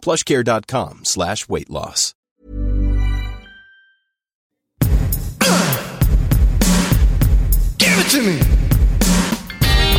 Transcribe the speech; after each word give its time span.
plushcare.com 0.00 1.04
slash 1.04 1.48
weight 1.48 1.70
loss. 1.70 2.14
Give 7.78 7.98
it 7.98 8.10
to 8.10 8.22
me. 8.22 8.38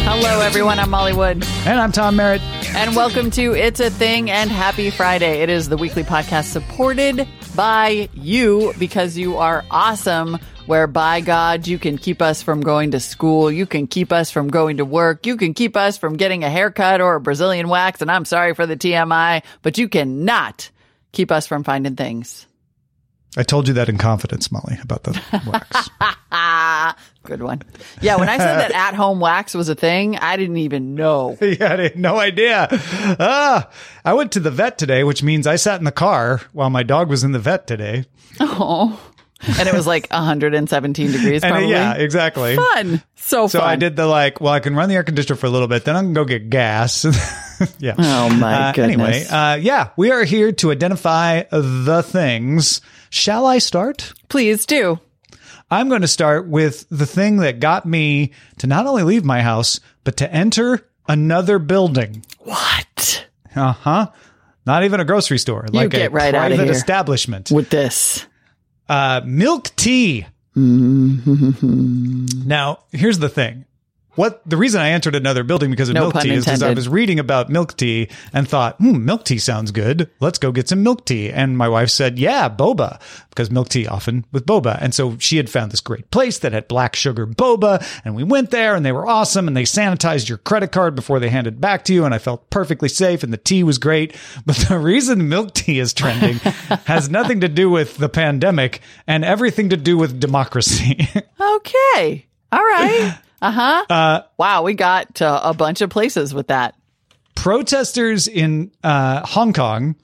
Hello, 0.03 0.41
everyone. 0.41 0.79
I'm 0.79 0.89
Molly 0.89 1.13
Wood. 1.13 1.43
And 1.65 1.79
I'm 1.79 1.91
Tom 1.91 2.15
Merritt. 2.15 2.41
And 2.75 2.95
welcome 2.95 3.31
to 3.31 3.53
It's 3.53 3.79
a 3.79 3.89
Thing 3.89 4.29
and 4.29 4.49
Happy 4.51 4.89
Friday. 4.89 5.41
It 5.41 5.49
is 5.49 5.69
the 5.69 5.77
weekly 5.77 6.03
podcast 6.03 6.45
supported 6.45 7.27
by 7.55 8.09
you 8.13 8.73
because 8.77 9.17
you 9.17 9.37
are 9.37 9.63
awesome. 9.71 10.37
Where 10.67 10.88
by 10.88 11.20
God, 11.21 11.67
you 11.67 11.77
can 11.77 11.97
keep 11.97 12.21
us 12.21 12.41
from 12.43 12.61
going 12.61 12.91
to 12.91 12.99
school. 12.99 13.51
You 13.51 13.65
can 13.65 13.88
keep 13.88 14.13
us 14.13 14.31
from 14.31 14.47
going 14.49 14.77
to 14.77 14.85
work. 14.85 15.25
You 15.25 15.35
can 15.35 15.53
keep 15.53 15.75
us 15.75 15.97
from 15.97 16.15
getting 16.15 16.43
a 16.43 16.49
haircut 16.49 17.01
or 17.01 17.15
a 17.15 17.20
Brazilian 17.21 17.67
wax. 17.67 18.01
And 18.01 18.09
I'm 18.09 18.25
sorry 18.25 18.53
for 18.53 18.65
the 18.65 18.77
TMI, 18.77 19.43
but 19.63 19.77
you 19.77 19.89
cannot 19.89 20.70
keep 21.11 21.31
us 21.31 21.45
from 21.47 21.63
finding 21.63 21.95
things. 21.95 22.47
I 23.35 23.43
told 23.43 23.67
you 23.67 23.73
that 23.75 23.89
in 23.89 23.97
confidence, 23.97 24.51
Molly, 24.51 24.77
about 24.81 25.03
the 25.03 25.11
wax. 25.47 25.89
Good 27.23 27.41
one. 27.43 27.62
Yeah, 28.01 28.17
when 28.17 28.29
I 28.29 28.37
said 28.37 28.57
that 28.59 28.71
at 28.73 28.93
home 28.93 29.20
wax 29.20 29.54
was 29.54 29.70
a 29.70 29.76
thing, 29.76 30.17
I 30.17 30.37
didn't 30.37 30.57
even 30.57 30.95
know. 30.95 31.37
yeah, 31.41 31.73
I 31.73 31.82
had 31.82 31.98
no 31.98 32.17
idea. 32.20 32.67
Ah, 32.71 33.70
I 34.04 34.13
went 34.13 34.32
to 34.34 34.39
the 34.39 34.51
vet 34.51 34.77
today, 34.77 35.04
which 35.04 35.21
means 35.23 35.48
I 35.48 35.55
sat 35.55 35.79
in 35.79 35.85
the 35.85 35.91
car 35.91 36.41
while 36.51 36.70
my 36.70 36.84
dog 36.84 37.09
was 37.09 37.23
in 37.23 37.32
the 37.32 37.39
vet 37.39 37.67
today. 37.67 38.05
Oh. 38.39 38.99
And 39.59 39.67
it 39.67 39.73
was 39.73 39.87
like 39.87 40.07
117 40.11 41.11
degrees, 41.11 41.43
And 41.43 41.51
probably. 41.51 41.71
yeah, 41.71 41.93
exactly. 41.93 42.55
Fun. 42.55 43.01
So 43.15 43.41
fun. 43.43 43.49
So 43.49 43.59
fun. 43.59 43.70
I 43.70 43.75
did 43.75 43.95
the 43.95 44.05
like, 44.05 44.39
well, 44.41 44.53
I 44.53 44.59
can 44.59 44.75
run 44.75 44.89
the 44.89 44.95
air 44.95 45.03
conditioner 45.03 45.35
for 45.35 45.45
a 45.48 45.49
little 45.49 45.67
bit, 45.67 45.85
then 45.85 45.95
I 45.95 46.01
can 46.01 46.13
go 46.13 46.25
get 46.25 46.49
gas. 46.49 47.05
yeah. 47.79 47.95
Oh, 47.98 48.29
my 48.29 48.70
Uh, 48.70 48.73
Anyway, 48.77 49.25
uh, 49.29 49.55
yeah, 49.55 49.89
we 49.98 50.11
are 50.11 50.23
here 50.23 50.51
to 50.53 50.71
identify 50.71 51.43
the 51.51 52.03
things. 52.05 52.81
Shall 53.09 53.45
I 53.45 53.57
start? 53.59 54.13
Please 54.29 54.65
do. 54.65 54.99
I'm 55.70 55.87
going 55.89 56.01
to 56.01 56.07
start 56.07 56.48
with 56.48 56.85
the 56.89 57.05
thing 57.05 57.37
that 57.37 57.59
got 57.59 57.85
me 57.85 58.31
to 58.57 58.67
not 58.67 58.85
only 58.87 59.03
leave 59.03 59.23
my 59.23 59.41
house, 59.41 59.79
but 60.03 60.17
to 60.17 60.31
enter 60.33 60.85
another 61.07 61.59
building. 61.59 62.23
What? 62.39 63.26
Uh 63.55 63.71
huh. 63.73 64.11
Not 64.66 64.83
even 64.83 65.00
a 65.00 65.05
grocery 65.05 65.39
store, 65.39 65.66
like 65.72 65.89
get 65.89 66.07
a 66.07 66.13
right 66.13 66.33
private 66.33 66.59
here. 66.59 66.72
establishment. 66.72 67.51
With 67.51 67.69
this. 67.69 68.25
Uh, 68.91 69.22
milk 69.23 69.73
tea. 69.78 70.25
Mm-hmm. 70.57 72.25
Now, 72.45 72.79
here's 72.91 73.19
the 73.19 73.29
thing. 73.29 73.63
What 74.16 74.41
the 74.45 74.57
reason 74.57 74.81
I 74.81 74.90
entered 74.90 75.16
another 75.16 75.44
building 75.44 75.69
because 75.72 75.88
of 75.88 75.95
No 75.95 76.01
milk 76.01 76.22
tea 76.22 76.31
is 76.34 76.44
because 76.44 76.62
I 76.62 76.73
was 76.73 76.90
reading 76.90 77.19
about 77.19 77.50
milk 77.50 77.78
tea 77.78 78.09
and 78.34 78.47
thought, 78.47 78.75
hmm, 78.78 79.06
milk 79.06 79.23
tea 79.23 79.38
sounds 79.38 79.72
good. 79.72 80.09
Let's 80.19 80.38
go 80.38 80.51
get 80.51 80.67
some 80.67 80.84
milk 80.84 81.06
tea. 81.06 81.29
And 81.31 81.57
my 81.57 81.69
wife 81.69 81.90
said, 81.90 82.19
yeah, 82.19 82.50
boba, 82.50 83.00
because 83.29 83.50
milk 83.50 83.69
tea 83.69 83.88
often 83.88 84.25
with 84.34 84.45
boba. 84.45 84.78
And 84.81 84.94
so 84.94 85.17
she 85.17 85.38
had 85.38 85.50
found 85.50 85.72
this 85.72 85.79
great 85.79 86.12
place 86.12 86.39
that 86.39 86.51
had 86.51 86.67
black 86.67 86.95
sugar 86.95 87.25
boba. 87.25 87.85
And 88.03 88.16
we 88.16 88.23
went 88.23 88.51
there 88.51 88.75
and 88.75 88.85
they 88.85 88.91
were 88.91 89.07
awesome 89.07 89.47
and 89.47 89.56
they 89.56 89.63
sanitized 89.63 90.28
your 90.28 90.39
credit 90.39 90.73
card 90.73 90.93
before 90.93 91.19
they 91.19 91.29
handed 91.29 91.55
it 91.55 91.61
back 91.61 91.85
to 91.85 91.93
you. 91.93 92.03
And 92.03 92.13
I 92.13 92.17
felt 92.17 92.49
perfectly 92.49 92.89
safe 92.89 93.23
and 93.23 93.31
the 93.31 93.38
tea 93.38 93.63
was 93.63 93.78
great. 93.78 94.16
But 94.45 94.55
the 94.55 94.79
reason 94.79 95.29
milk 95.29 95.53
tea 95.53 95.79
is 95.79 95.93
trending 95.93 96.35
has 96.85 97.09
nothing 97.09 97.41
to 97.41 97.47
do 97.47 97.69
with 97.69 97.97
the 97.97 98.09
pandemic 98.09 98.81
and 99.07 99.23
everything 99.23 99.69
to 99.69 99.78
do 99.78 99.97
with 99.97 100.19
democracy. 100.19 101.07
Okay. 101.39 102.25
All 102.51 102.59
right. 102.59 103.17
Uh-huh. 103.41 103.85
Uh 103.90 104.22
Wow, 104.38 104.63
we 104.63 104.74
got 104.74 105.22
uh, 105.22 105.41
a 105.44 105.53
bunch 105.53 105.81
of 105.81 105.90
places 105.90 106.34
with 106.34 106.47
that. 106.47 106.75
protesters 107.35 108.28
in 108.28 108.72
uh, 108.84 109.25
Hong 109.25 109.53
Kong 109.53 109.96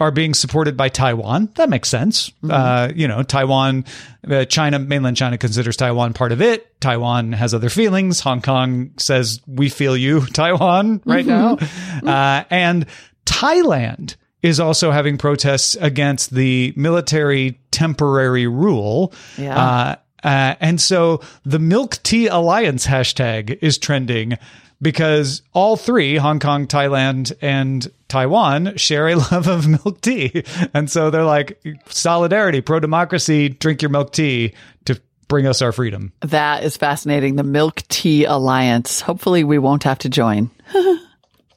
are 0.00 0.10
being 0.10 0.34
supported 0.34 0.76
by 0.76 0.88
Taiwan. 0.88 1.48
That 1.54 1.68
makes 1.70 1.88
sense. 1.88 2.32
Uh, 2.48 2.90
you 2.94 3.06
know, 3.06 3.22
Taiwan, 3.22 3.84
uh, 4.28 4.44
China, 4.44 4.78
mainland 4.80 5.16
China 5.16 5.38
considers 5.38 5.76
Taiwan 5.76 6.12
part 6.14 6.32
of 6.32 6.42
it. 6.42 6.80
Taiwan 6.80 7.32
has 7.32 7.54
other 7.54 7.68
feelings. 7.68 8.18
Hong 8.20 8.42
Kong 8.42 8.90
says, 8.98 9.40
we 9.46 9.68
feel 9.68 9.96
you, 9.96 10.26
Taiwan, 10.32 11.00
right 11.04 11.24
now. 11.24 11.58
Uh, 12.04 12.42
and 12.50 12.86
Thailand 13.24 14.16
is 14.42 14.58
also 14.60 14.90
having 14.90 15.16
protests 15.16 15.76
against 15.80 16.34
the 16.34 16.72
military 16.76 17.60
temporary 17.70 18.46
rule. 18.48 19.12
Yeah. 19.38 19.96
Uh, 20.24 20.54
and 20.60 20.80
so 20.80 21.20
the 21.44 21.58
Milk 21.58 21.98
Tea 22.02 22.26
Alliance 22.26 22.86
hashtag 22.86 23.58
is 23.60 23.78
trending 23.78 24.38
because 24.82 25.42
all 25.52 25.76
three, 25.76 26.16
Hong 26.16 26.40
Kong, 26.40 26.66
Thailand, 26.66 27.32
and 27.40 27.86
Taiwan, 28.08 28.76
share 28.76 29.08
a 29.08 29.14
love 29.30 29.46
of 29.48 29.66
milk 29.68 30.00
tea. 30.00 30.42
And 30.74 30.90
so 30.90 31.10
they're 31.10 31.24
like, 31.24 31.58
solidarity, 31.86 32.60
pro 32.60 32.80
democracy, 32.80 33.48
drink 33.50 33.82
your 33.82 33.90
milk 33.90 34.12
tea 34.12 34.54
to 34.86 35.00
bring 35.28 35.46
us 35.46 35.62
our 35.62 35.72
freedom. 35.72 36.12
That 36.20 36.64
is 36.64 36.76
fascinating. 36.76 37.36
The 37.36 37.42
Milk 37.44 37.82
Tea 37.88 38.24
Alliance. 38.24 39.00
Hopefully 39.00 39.42
we 39.44 39.58
won't 39.58 39.84
have 39.84 39.98
to 40.00 40.08
join. 40.08 40.50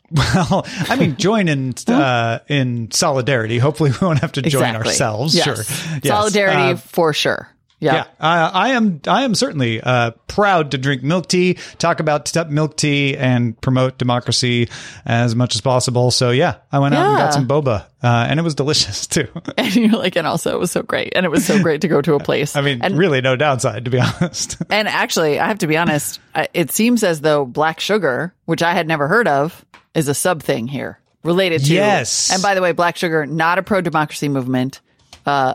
Well, 0.09 0.65
I 0.87 0.95
mean, 0.95 1.17
join 1.17 1.49
in 1.49 1.73
uh, 1.87 2.39
in 2.47 2.91
solidarity. 2.91 3.57
Hopefully, 3.57 3.91
we 3.91 3.97
won't 4.01 4.19
have 4.19 4.31
to 4.33 4.41
join 4.41 4.63
Exactly. 4.63 4.87
ourselves. 4.91 5.35
Yes. 5.35 5.43
Sure, 5.43 5.55
Yes. 6.01 6.07
Solidarity 6.07 6.73
Uh, 6.73 6.75
for 6.77 7.11
sure. 7.11 7.49
Yeah. 7.79 7.93
Yeah, 7.93 8.01
uh, 8.19 8.51
I 8.53 8.69
am. 8.69 9.01
I 9.07 9.23
am 9.23 9.35
certainly 9.35 9.79
uh, 9.79 10.11
proud 10.27 10.71
to 10.71 10.79
drink 10.79 11.03
milk 11.03 11.27
tea, 11.27 11.59
talk 11.77 11.99
about 11.99 12.25
t- 12.25 12.43
milk 12.45 12.75
tea, 12.75 13.15
and 13.15 13.59
promote 13.61 13.99
democracy 13.99 14.69
as 15.05 15.35
much 15.35 15.53
as 15.53 15.61
possible. 15.61 16.09
So 16.09 16.31
yeah, 16.31 16.55
I 16.71 16.79
went 16.79 16.95
out 16.95 17.05
and 17.05 17.17
got 17.17 17.33
some 17.35 17.47
boba, 17.47 17.85
uh, 18.01 18.25
and 18.29 18.39
it 18.39 18.43
was 18.43 18.55
delicious 18.55 19.05
too. 19.07 19.27
And 19.57 19.75
you're 19.75 19.99
like, 19.99 20.15
and 20.15 20.25
also 20.25 20.55
it 20.55 20.59
was 20.59 20.71
so 20.71 20.81
great. 20.81 21.13
And 21.15 21.25
it 21.25 21.29
was 21.29 21.45
so 21.45 21.61
great 21.61 21.81
to 21.81 21.87
go 21.87 22.01
to 22.01 22.15
a 22.15 22.19
place. 22.19 22.55
I 22.55 22.61
mean, 22.61 22.81
and, 22.81 22.97
really, 22.97 23.21
no 23.21 23.35
downside 23.35 23.85
to 23.85 23.91
be 23.91 23.99
honest. 24.21 24.57
and 24.71 24.87
actually, 24.87 25.39
I 25.39 25.47
have 25.47 25.59
to 25.59 25.67
be 25.67 25.77
honest, 25.77 26.19
it 26.53 26.71
seems 26.71 27.03
as 27.03 27.21
though 27.21 27.45
black 27.45 27.79
sugar, 27.79 28.33
which 28.45 28.63
I 28.63 28.73
had 28.73 28.87
never 28.87 29.07
heard 29.07 29.27
of, 29.27 29.63
is 29.93 30.07
a 30.07 30.15
sub 30.15 30.41
thing 30.41 30.67
here 30.67 30.99
related 31.23 31.63
to. 31.65 31.73
Yes. 31.73 32.31
And 32.31 32.41
by 32.41 32.55
the 32.55 32.61
way, 32.61 32.71
black 32.71 32.97
sugar, 32.97 33.25
not 33.27 33.59
a 33.59 33.63
pro 33.63 33.81
democracy 33.81 34.29
movement, 34.29 34.81
uh, 35.27 35.53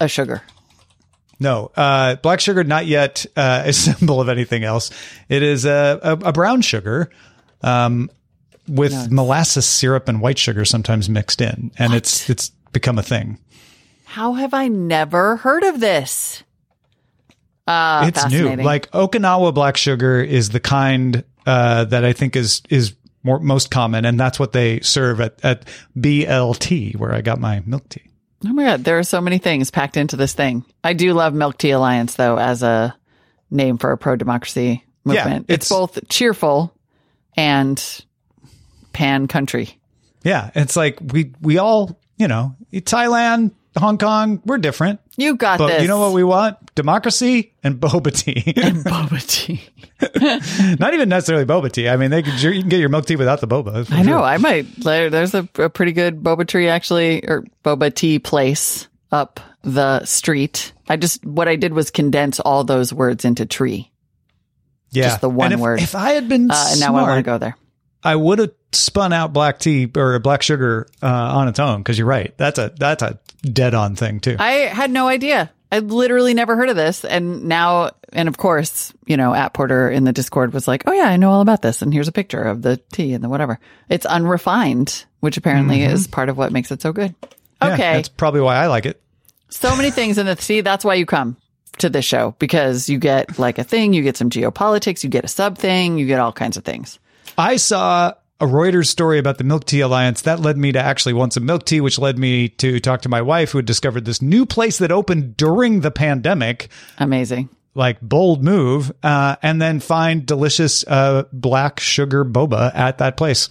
a 0.00 0.08
sugar. 0.08 0.42
No, 1.42 1.70
uh, 1.76 2.16
black 2.16 2.40
sugar 2.40 2.64
not 2.64 2.86
yet 2.86 3.26
uh, 3.36 3.62
a 3.66 3.72
symbol 3.72 4.20
of 4.20 4.28
anything 4.28 4.64
else. 4.64 4.90
It 5.28 5.42
is 5.42 5.64
a, 5.64 6.00
a, 6.02 6.12
a 6.28 6.32
brown 6.32 6.62
sugar. 6.62 7.10
Um, 7.62 8.10
with 8.68 9.10
molasses 9.10 9.66
syrup 9.66 10.08
and 10.08 10.20
white 10.20 10.38
sugar 10.38 10.64
sometimes 10.64 11.08
mixed 11.08 11.40
in, 11.40 11.72
and 11.78 11.94
it's 11.94 12.30
it's 12.30 12.50
become 12.72 12.98
a 12.98 13.02
thing. 13.02 13.38
How 14.04 14.34
have 14.34 14.54
I 14.54 14.68
never 14.68 15.36
heard 15.36 15.64
of 15.64 15.80
this? 15.80 16.42
Uh, 17.66 18.04
it's 18.08 18.28
new. 18.30 18.56
Like 18.56 18.90
Okinawa 18.90 19.54
black 19.54 19.76
sugar 19.76 20.20
is 20.20 20.50
the 20.50 20.60
kind 20.60 21.24
uh, 21.46 21.84
that 21.86 22.04
I 22.04 22.12
think 22.12 22.36
is 22.36 22.62
is 22.68 22.94
more, 23.22 23.40
most 23.40 23.70
common, 23.70 24.04
and 24.04 24.18
that's 24.18 24.38
what 24.38 24.52
they 24.52 24.80
serve 24.80 25.20
at 25.20 25.44
at 25.44 25.66
BLT, 25.96 26.96
where 26.96 27.12
I 27.12 27.20
got 27.20 27.40
my 27.40 27.62
milk 27.66 27.88
tea. 27.88 28.11
Oh 28.44 28.52
my 28.52 28.64
God, 28.64 28.84
there 28.84 28.98
are 28.98 29.02
so 29.04 29.20
many 29.20 29.38
things 29.38 29.70
packed 29.70 29.96
into 29.96 30.16
this 30.16 30.32
thing. 30.32 30.64
I 30.82 30.94
do 30.94 31.12
love 31.14 31.32
Milk 31.34 31.58
Tea 31.58 31.70
Alliance, 31.70 32.14
though, 32.16 32.38
as 32.38 32.62
a 32.62 32.94
name 33.50 33.78
for 33.78 33.92
a 33.92 33.98
pro 33.98 34.16
democracy 34.16 34.84
movement. 35.04 35.46
it's, 35.48 35.66
it's- 35.66 35.68
both 35.68 36.08
cheerful 36.08 36.74
and 37.36 38.04
pan 38.92 39.26
country. 39.28 39.78
Yeah, 40.24 40.50
it's 40.54 40.76
like 40.76 40.98
we 41.00 41.32
we 41.40 41.58
all 41.58 41.98
you 42.16 42.28
know 42.28 42.54
Thailand, 42.72 43.52
Hong 43.76 43.98
Kong, 43.98 44.40
we're 44.44 44.58
different, 44.58 45.00
You 45.16 45.36
got 45.36 45.58
but 45.58 45.66
this. 45.68 45.82
you 45.82 45.88
know 45.88 46.00
what 46.00 46.12
we 46.12 46.24
want? 46.24 46.74
Democracy 46.74 47.52
and 47.62 47.76
boba 47.80 48.16
tea. 48.16 48.54
And 48.56 48.78
boba 48.78 49.20
tea. 49.26 49.62
Not 50.80 50.94
even 50.94 51.08
necessarily 51.10 51.44
boba 51.44 51.70
tea. 51.70 51.88
I 51.88 51.96
mean, 51.96 52.10
they 52.10 52.22
could, 52.22 52.40
you 52.42 52.60
can 52.60 52.68
get 52.68 52.80
your 52.80 52.88
milk 52.88 53.04
tea 53.06 53.16
without 53.16 53.40
the 53.40 53.46
boba. 53.46 53.90
I 53.92 54.02
know. 54.02 54.12
sure. 54.18 54.22
I 54.22 54.38
might. 54.38 54.66
There's 54.76 55.34
a, 55.34 55.46
a 55.58 55.68
pretty 55.68 55.92
good 55.92 56.22
boba 56.22 56.46
tree, 56.46 56.68
actually, 56.68 57.26
or 57.28 57.44
boba 57.64 57.94
tea 57.94 58.18
place 58.18 58.88
up 59.10 59.38
the 59.62 60.04
street. 60.06 60.72
I 60.88 60.96
just, 60.96 61.24
what 61.26 61.46
I 61.46 61.56
did 61.56 61.74
was 61.74 61.90
condense 61.90 62.40
all 62.40 62.64
those 62.64 62.92
words 62.92 63.24
into 63.26 63.44
tree. 63.44 63.90
yeah, 64.90 65.04
just 65.04 65.20
the 65.20 65.28
one 65.28 65.46
And 65.52 65.54
if, 65.54 65.60
word. 65.60 65.80
If 65.82 65.94
I 65.94 66.12
had 66.12 66.28
been 66.28 66.50
Uh, 66.50 66.66
and 66.70 66.80
now 66.80 66.96
I 66.96 67.02
want 67.02 67.18
to 67.18 67.22
go 67.22 67.36
there. 67.38 67.56
I 68.02 68.16
would 68.16 68.40
have 68.40 68.50
spun 68.72 69.12
out 69.12 69.32
black 69.32 69.60
tea 69.60 69.88
or 69.96 70.18
black 70.18 70.42
sugar 70.42 70.88
uh, 71.02 71.06
on 71.06 71.46
its 71.48 71.60
own 71.60 71.78
because 71.78 71.96
you're 71.98 72.06
right. 72.08 72.36
That's 72.36 72.58
a 72.58 72.72
that's 72.76 73.00
a 73.02 73.20
dead 73.42 73.74
on 73.74 73.96
thing 73.96 74.20
too. 74.20 74.36
I 74.38 74.52
had 74.72 74.90
no 74.90 75.06
idea. 75.08 75.50
I 75.70 75.78
literally 75.78 76.34
never 76.34 76.54
heard 76.54 76.68
of 76.68 76.76
this. 76.76 77.04
And 77.04 77.44
now, 77.44 77.92
and 78.12 78.28
of 78.28 78.36
course, 78.36 78.92
you 79.06 79.16
know, 79.16 79.32
at 79.34 79.54
Porter 79.54 79.90
in 79.90 80.04
the 80.04 80.12
Discord 80.12 80.52
was 80.52 80.68
like, 80.68 80.84
oh 80.86 80.92
yeah, 80.92 81.06
I 81.06 81.16
know 81.16 81.30
all 81.30 81.40
about 81.40 81.62
this. 81.62 81.80
And 81.80 81.92
here's 81.94 82.08
a 82.08 82.12
picture 82.12 82.42
of 82.42 82.60
the 82.62 82.76
tea 82.92 83.14
and 83.14 83.24
the 83.24 83.28
whatever. 83.30 83.58
It's 83.88 84.04
unrefined, 84.04 85.06
which 85.20 85.36
apparently 85.38 85.82
is 85.82 86.06
part 86.06 86.28
of 86.28 86.36
what 86.36 86.52
makes 86.52 86.70
it 86.70 86.82
so 86.82 86.92
good. 86.92 87.14
Mm-hmm. 87.20 87.66
Yeah, 87.68 87.74
Okay. 87.74 87.92
that's 87.94 88.08
probably 88.08 88.40
why 88.42 88.56
I 88.56 88.66
like 88.66 88.84
it. 88.86 89.00
so 89.48 89.74
many 89.76 89.90
things 89.90 90.18
in 90.18 90.26
the 90.26 90.36
see 90.36 90.60
that's 90.62 90.84
why 90.84 90.94
you 90.94 91.06
come 91.06 91.36
to 91.78 91.88
this 91.88 92.04
show 92.04 92.34
because 92.38 92.88
you 92.88 92.98
get 92.98 93.38
like 93.38 93.58
a 93.58 93.64
thing 93.64 93.92
you 93.94 94.02
get 94.02 94.16
some 94.16 94.28
geopolitics 94.30 95.02
you 95.04 95.08
get 95.10 95.24
a 95.24 95.28
sub 95.28 95.56
thing 95.56 95.96
you 95.96 96.06
get 96.06 96.18
all 96.20 96.32
kinds 96.32 96.56
of 96.58 96.64
things 96.64 96.98
I 97.38 97.56
saw 97.56 98.12
a 98.42 98.46
Reuters 98.46 98.86
story 98.88 99.18
about 99.20 99.38
the 99.38 99.44
Milk 99.44 99.64
Tea 99.66 99.80
Alliance. 99.80 100.22
That 100.22 100.40
led 100.40 100.56
me 100.58 100.72
to 100.72 100.80
actually 100.80 101.12
want 101.12 101.32
some 101.32 101.46
milk 101.46 101.64
tea, 101.64 101.80
which 101.80 101.96
led 101.98 102.18
me 102.18 102.48
to 102.48 102.80
talk 102.80 103.02
to 103.02 103.08
my 103.08 103.22
wife, 103.22 103.52
who 103.52 103.58
had 103.58 103.66
discovered 103.66 104.04
this 104.04 104.20
new 104.20 104.44
place 104.44 104.78
that 104.78 104.90
opened 104.90 105.36
during 105.36 105.80
the 105.80 105.92
pandemic. 105.92 106.68
amazing 106.98 107.48
Like 107.74 108.00
bold 108.00 108.42
move, 108.42 108.90
uh, 109.02 109.36
and 109.42 109.62
then 109.62 109.78
find 109.78 110.26
delicious 110.26 110.84
uh, 110.88 111.22
black 111.32 111.78
sugar 111.78 112.24
boba 112.24 112.74
at 112.74 112.98
that 112.98 113.16
place. 113.16 113.48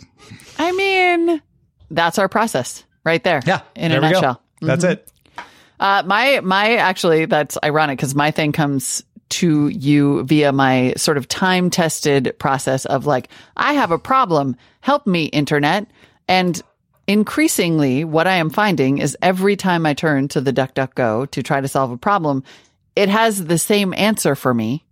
i 0.60 0.72
mean 0.74 1.42
that's 1.90 2.20
our 2.20 2.28
process 2.30 2.84
right 3.06 3.24
there 3.24 3.42
Yeah, 3.46 3.62
in 3.76 3.92
there 3.92 4.00
a 4.00 4.12
nutshell 4.12 4.42
That's 4.62 4.84
it. 4.84 5.10
uh, 5.80 6.04
my 6.06 6.42
my 6.42 6.76
actually 6.76 7.26
that's 7.26 7.58
ironic 7.64 7.98
because 7.98 8.14
my 8.14 8.32
thing 8.32 8.52
comes 8.52 9.04
to 9.32 9.68
you 9.70 10.24
via 10.24 10.52
my 10.52 10.94
sort 10.98 11.18
of 11.18 11.28
time 11.28 11.70
tested 11.70 12.36
process 12.38 12.86
of 12.86 13.06
like 13.06 13.30
i 13.58 13.74
have 13.74 13.92
a 13.92 14.00
problem. 14.00 14.56
Help 14.82 15.08
me 15.08 15.26
internet. 15.26 15.88
And 16.28 16.62
increasingly 17.08 18.04
what 18.04 18.28
i 18.28 18.36
am 18.36 18.50
finding 18.50 19.00
is 19.00 19.18
every 19.22 19.56
time 19.56 19.86
i 19.86 19.94
turn 19.94 20.28
to 20.28 20.40
the 20.40 20.54
duckduckgo 20.54 21.30
to 21.32 21.42
try 21.44 21.60
to 21.60 21.68
solve 21.68 21.92
a 21.92 21.98
problem 21.98 22.44
it 22.96 23.10
has 23.10 23.46
the 23.46 23.58
same 23.58 23.94
answer 23.94 24.36
for 24.36 24.54
me. 24.54 24.86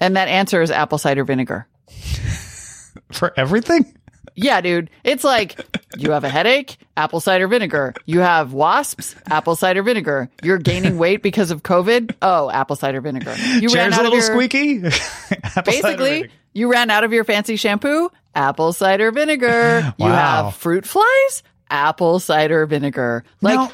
And 0.00 0.16
that 0.16 0.28
answer 0.28 0.60
is 0.60 0.70
apple 0.70 0.98
cider 0.98 1.24
vinegar. 1.24 1.66
For 3.12 3.32
everything? 3.36 3.96
Yeah, 4.34 4.60
dude. 4.60 4.90
It's 5.04 5.24
like 5.24 5.58
you 5.96 6.10
have 6.12 6.24
a 6.24 6.28
headache, 6.28 6.76
apple 6.96 7.20
cider 7.20 7.46
vinegar. 7.48 7.94
You 8.06 8.20
have 8.20 8.52
wasps, 8.52 9.14
apple 9.30 9.56
cider 9.56 9.82
vinegar. 9.82 10.28
You're 10.42 10.58
gaining 10.58 10.98
weight 10.98 11.22
because 11.22 11.50
of 11.50 11.62
COVID. 11.62 12.14
Oh, 12.22 12.50
apple 12.50 12.76
cider 12.76 13.00
vinegar. 13.00 13.34
You 13.36 13.68
Chair's 13.68 13.92
a 13.94 13.96
out 14.00 14.02
little 14.04 14.18
of 14.18 14.24
your, 14.24 14.32
squeaky. 14.32 14.78
Basically, 15.64 16.30
you 16.52 16.70
ran 16.70 16.90
out 16.90 17.04
of 17.04 17.12
your 17.12 17.24
fancy 17.24 17.56
shampoo, 17.56 18.10
apple 18.34 18.72
cider 18.72 19.10
vinegar. 19.12 19.94
You 19.98 20.06
Wow. 20.06 20.44
have 20.46 20.54
fruit 20.56 20.86
flies, 20.86 21.42
apple 21.70 22.18
cider 22.20 22.66
vinegar. 22.66 23.24
Like, 23.40 23.56
Now- 23.56 23.72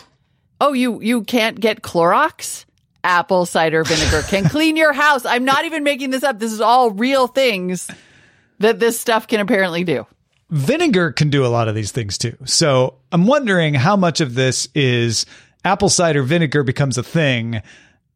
oh, 0.61 0.73
you 0.73 1.01
you 1.01 1.23
can't 1.23 1.59
get 1.59 1.83
Clorox. 1.83 2.65
Apple 3.03 3.47
cider 3.47 3.83
vinegar 3.83 4.21
can 4.29 4.45
clean 4.51 4.77
your 4.77 4.93
house. 4.93 5.25
I'm 5.25 5.47
not 5.47 5.65
even 5.65 5.85
making 5.85 6.11
this 6.11 6.23
up. 6.23 6.39
This 6.39 6.53
is 6.53 6.61
all 6.61 6.91
real 6.91 7.27
things 7.29 7.91
that 8.59 8.79
this 8.79 9.01
stuff 9.01 9.27
can 9.27 9.41
apparently 9.41 9.85
do. 9.85 10.07
Vinegar 10.51 11.13
can 11.13 11.31
do 11.31 11.45
a 11.45 11.49
lot 11.49 11.69
of 11.69 11.75
these 11.75 11.93
things 11.93 12.19
too. 12.19 12.37
So 12.45 12.95
I'm 13.13 13.27
wondering 13.27 13.75
how 13.75 13.97
much 13.97 14.21
of 14.21 14.35
this 14.35 14.69
is 14.75 15.27
apple 15.65 15.89
cider 15.89 16.23
vinegar 16.23 16.63
becomes 16.63 16.99
a 16.99 17.03
thing 17.03 17.63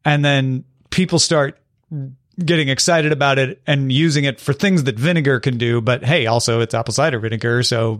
and 0.03 0.23
then 0.25 0.63
people 0.89 1.19
start 1.19 1.57
getting 2.43 2.67
excited 2.69 3.11
about 3.11 3.39
it 3.39 3.61
and 3.65 3.91
using 3.91 4.25
it 4.25 4.39
for 4.41 4.51
things 4.53 4.83
that 4.83 4.99
vinegar 4.99 5.39
can 5.39 5.57
do. 5.57 5.79
But 5.81 6.03
hey, 6.03 6.25
also 6.25 6.59
it's 6.61 6.73
apple 6.73 6.93
cider 6.93 7.19
vinegar. 7.19 7.63
So 7.63 7.99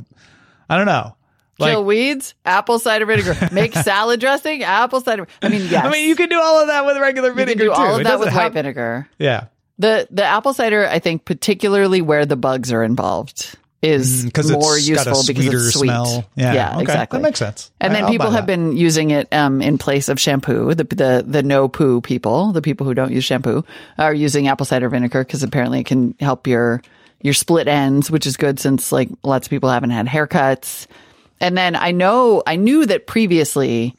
I 0.69 0.77
don't 0.77 0.85
know. 0.87 1.15
Like, 1.57 1.71
Kill 1.71 1.85
weeds, 1.85 2.33
apple 2.43 2.79
cider 2.79 3.05
vinegar. 3.05 3.33
Make 3.53 3.73
salad 3.77 4.19
dressing, 4.19 4.63
apple 4.63 4.99
cider. 4.99 5.25
I 5.41 5.47
mean, 5.47 5.61
yes. 5.69 5.85
I 5.85 5.89
mean, 5.89 6.09
you 6.09 6.17
can 6.17 6.27
do 6.27 6.37
all 6.37 6.59
of 6.61 6.67
that 6.67 6.85
with 6.85 6.97
regular 6.97 7.29
You 7.29 7.35
vinegar 7.35 7.57
can 7.59 7.65
do 7.67 7.71
all 7.71 7.93
too. 7.93 7.97
of 7.99 8.03
that 8.03 8.19
with 8.19 8.33
white 8.33 8.41
have- 8.41 8.53
vinegar. 8.53 9.07
Yeah. 9.17 9.45
The 9.79 10.05
the 10.11 10.23
apple 10.25 10.53
cider, 10.53 10.85
I 10.87 10.99
think, 10.99 11.23
particularly 11.25 12.01
where 12.01 12.25
the 12.25 12.35
bugs 12.35 12.73
are 12.73 12.83
involved, 12.83 13.57
is 13.81 14.23
more 14.25 14.31
Mm, 14.31 14.77
a 14.77 14.81
useful 14.81 15.23
because 15.27 15.47
it's 15.47 15.75
sweet. 15.75 15.87
smell. 15.89 16.25
Yeah. 16.35 16.73
okay. 16.73 16.81
exactly. 16.81 17.19
That 17.19 17.23
makes 17.23 17.39
sense. 17.39 17.71
And 17.79 17.91
I- 17.91 17.95
then 17.95 18.03
I'll 18.05 18.09
people 18.09 18.31
have 18.31 18.47
that. 18.47 18.57
been 18.57 18.75
using 18.75 19.11
it 19.11 19.31
um, 19.33 19.61
in 19.61 19.77
place 19.77 20.09
of 20.09 20.19
shampoo. 20.19 20.73
The 20.73 20.83
the 20.85 21.23
the 21.27 21.43
no 21.43 21.67
poo 21.67 22.01
people, 22.01 22.51
the 22.51 22.61
people 22.61 22.85
who 22.87 22.93
don't 22.93 23.11
use 23.11 23.23
shampoo, 23.25 23.63
are 23.97 24.13
using 24.13 24.47
apple 24.47 24.65
cider 24.65 24.89
vinegar 24.89 25.23
because 25.23 25.43
apparently 25.43 25.81
it 25.81 25.85
can 25.85 26.15
help 26.19 26.47
your 26.47 26.81
your 27.21 27.33
split 27.33 27.67
ends, 27.67 28.09
which 28.09 28.25
is 28.25 28.37
good 28.37 28.59
since 28.59 28.91
like 28.91 29.09
lots 29.23 29.47
of 29.47 29.49
people 29.51 29.69
haven't 29.69 29.91
had 29.91 30.07
haircuts. 30.07 30.87
And 31.41 31.57
then 31.57 31.75
I 31.75 31.91
know 31.91 32.41
I 32.47 32.55
knew 32.55 32.85
that 32.87 33.07
previously 33.07 33.95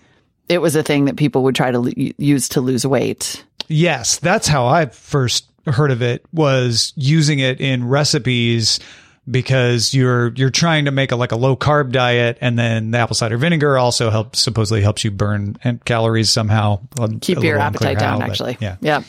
it 0.49 0.59
was 0.59 0.75
a 0.75 0.83
thing 0.83 1.05
that 1.05 1.17
people 1.17 1.43
would 1.45 1.55
try 1.55 1.71
to 1.71 1.79
l- 1.79 1.93
use 2.19 2.49
to 2.51 2.61
lose 2.61 2.87
weight. 2.87 3.45
Yes, 3.69 4.19
that's 4.19 4.47
how 4.49 4.67
I 4.67 4.87
first 4.87 5.47
heard 5.67 5.91
of 5.91 6.03
it 6.03 6.25
was 6.33 6.93
using 6.97 7.41
it 7.41 7.61
in 7.61 7.87
recipes 7.89 8.79
because 9.29 9.93
you're 9.93 10.33
you're 10.35 10.51
trying 10.51 10.85
to 10.85 10.91
make 10.91 11.11
a 11.13 11.17
like 11.17 11.33
a 11.33 11.37
low 11.37 11.57
carb 11.57 11.91
diet 11.93 12.39
and 12.41 12.59
then 12.59 12.93
the 12.93 12.99
apple 12.99 13.15
cider 13.17 13.37
vinegar 13.37 13.77
also 13.77 14.11
helps 14.11 14.39
supposedly 14.41 14.81
helps 14.83 15.05
you 15.05 15.11
burn 15.11 15.57
calories 15.85 16.31
somehow. 16.31 16.81
Keep 17.21 17.43
your 17.43 17.59
appetite 17.59 17.99
down 17.99 18.21
how, 18.21 18.27
actually. 18.29 18.57
yeah. 18.61 18.77
Yeah. 18.81 19.03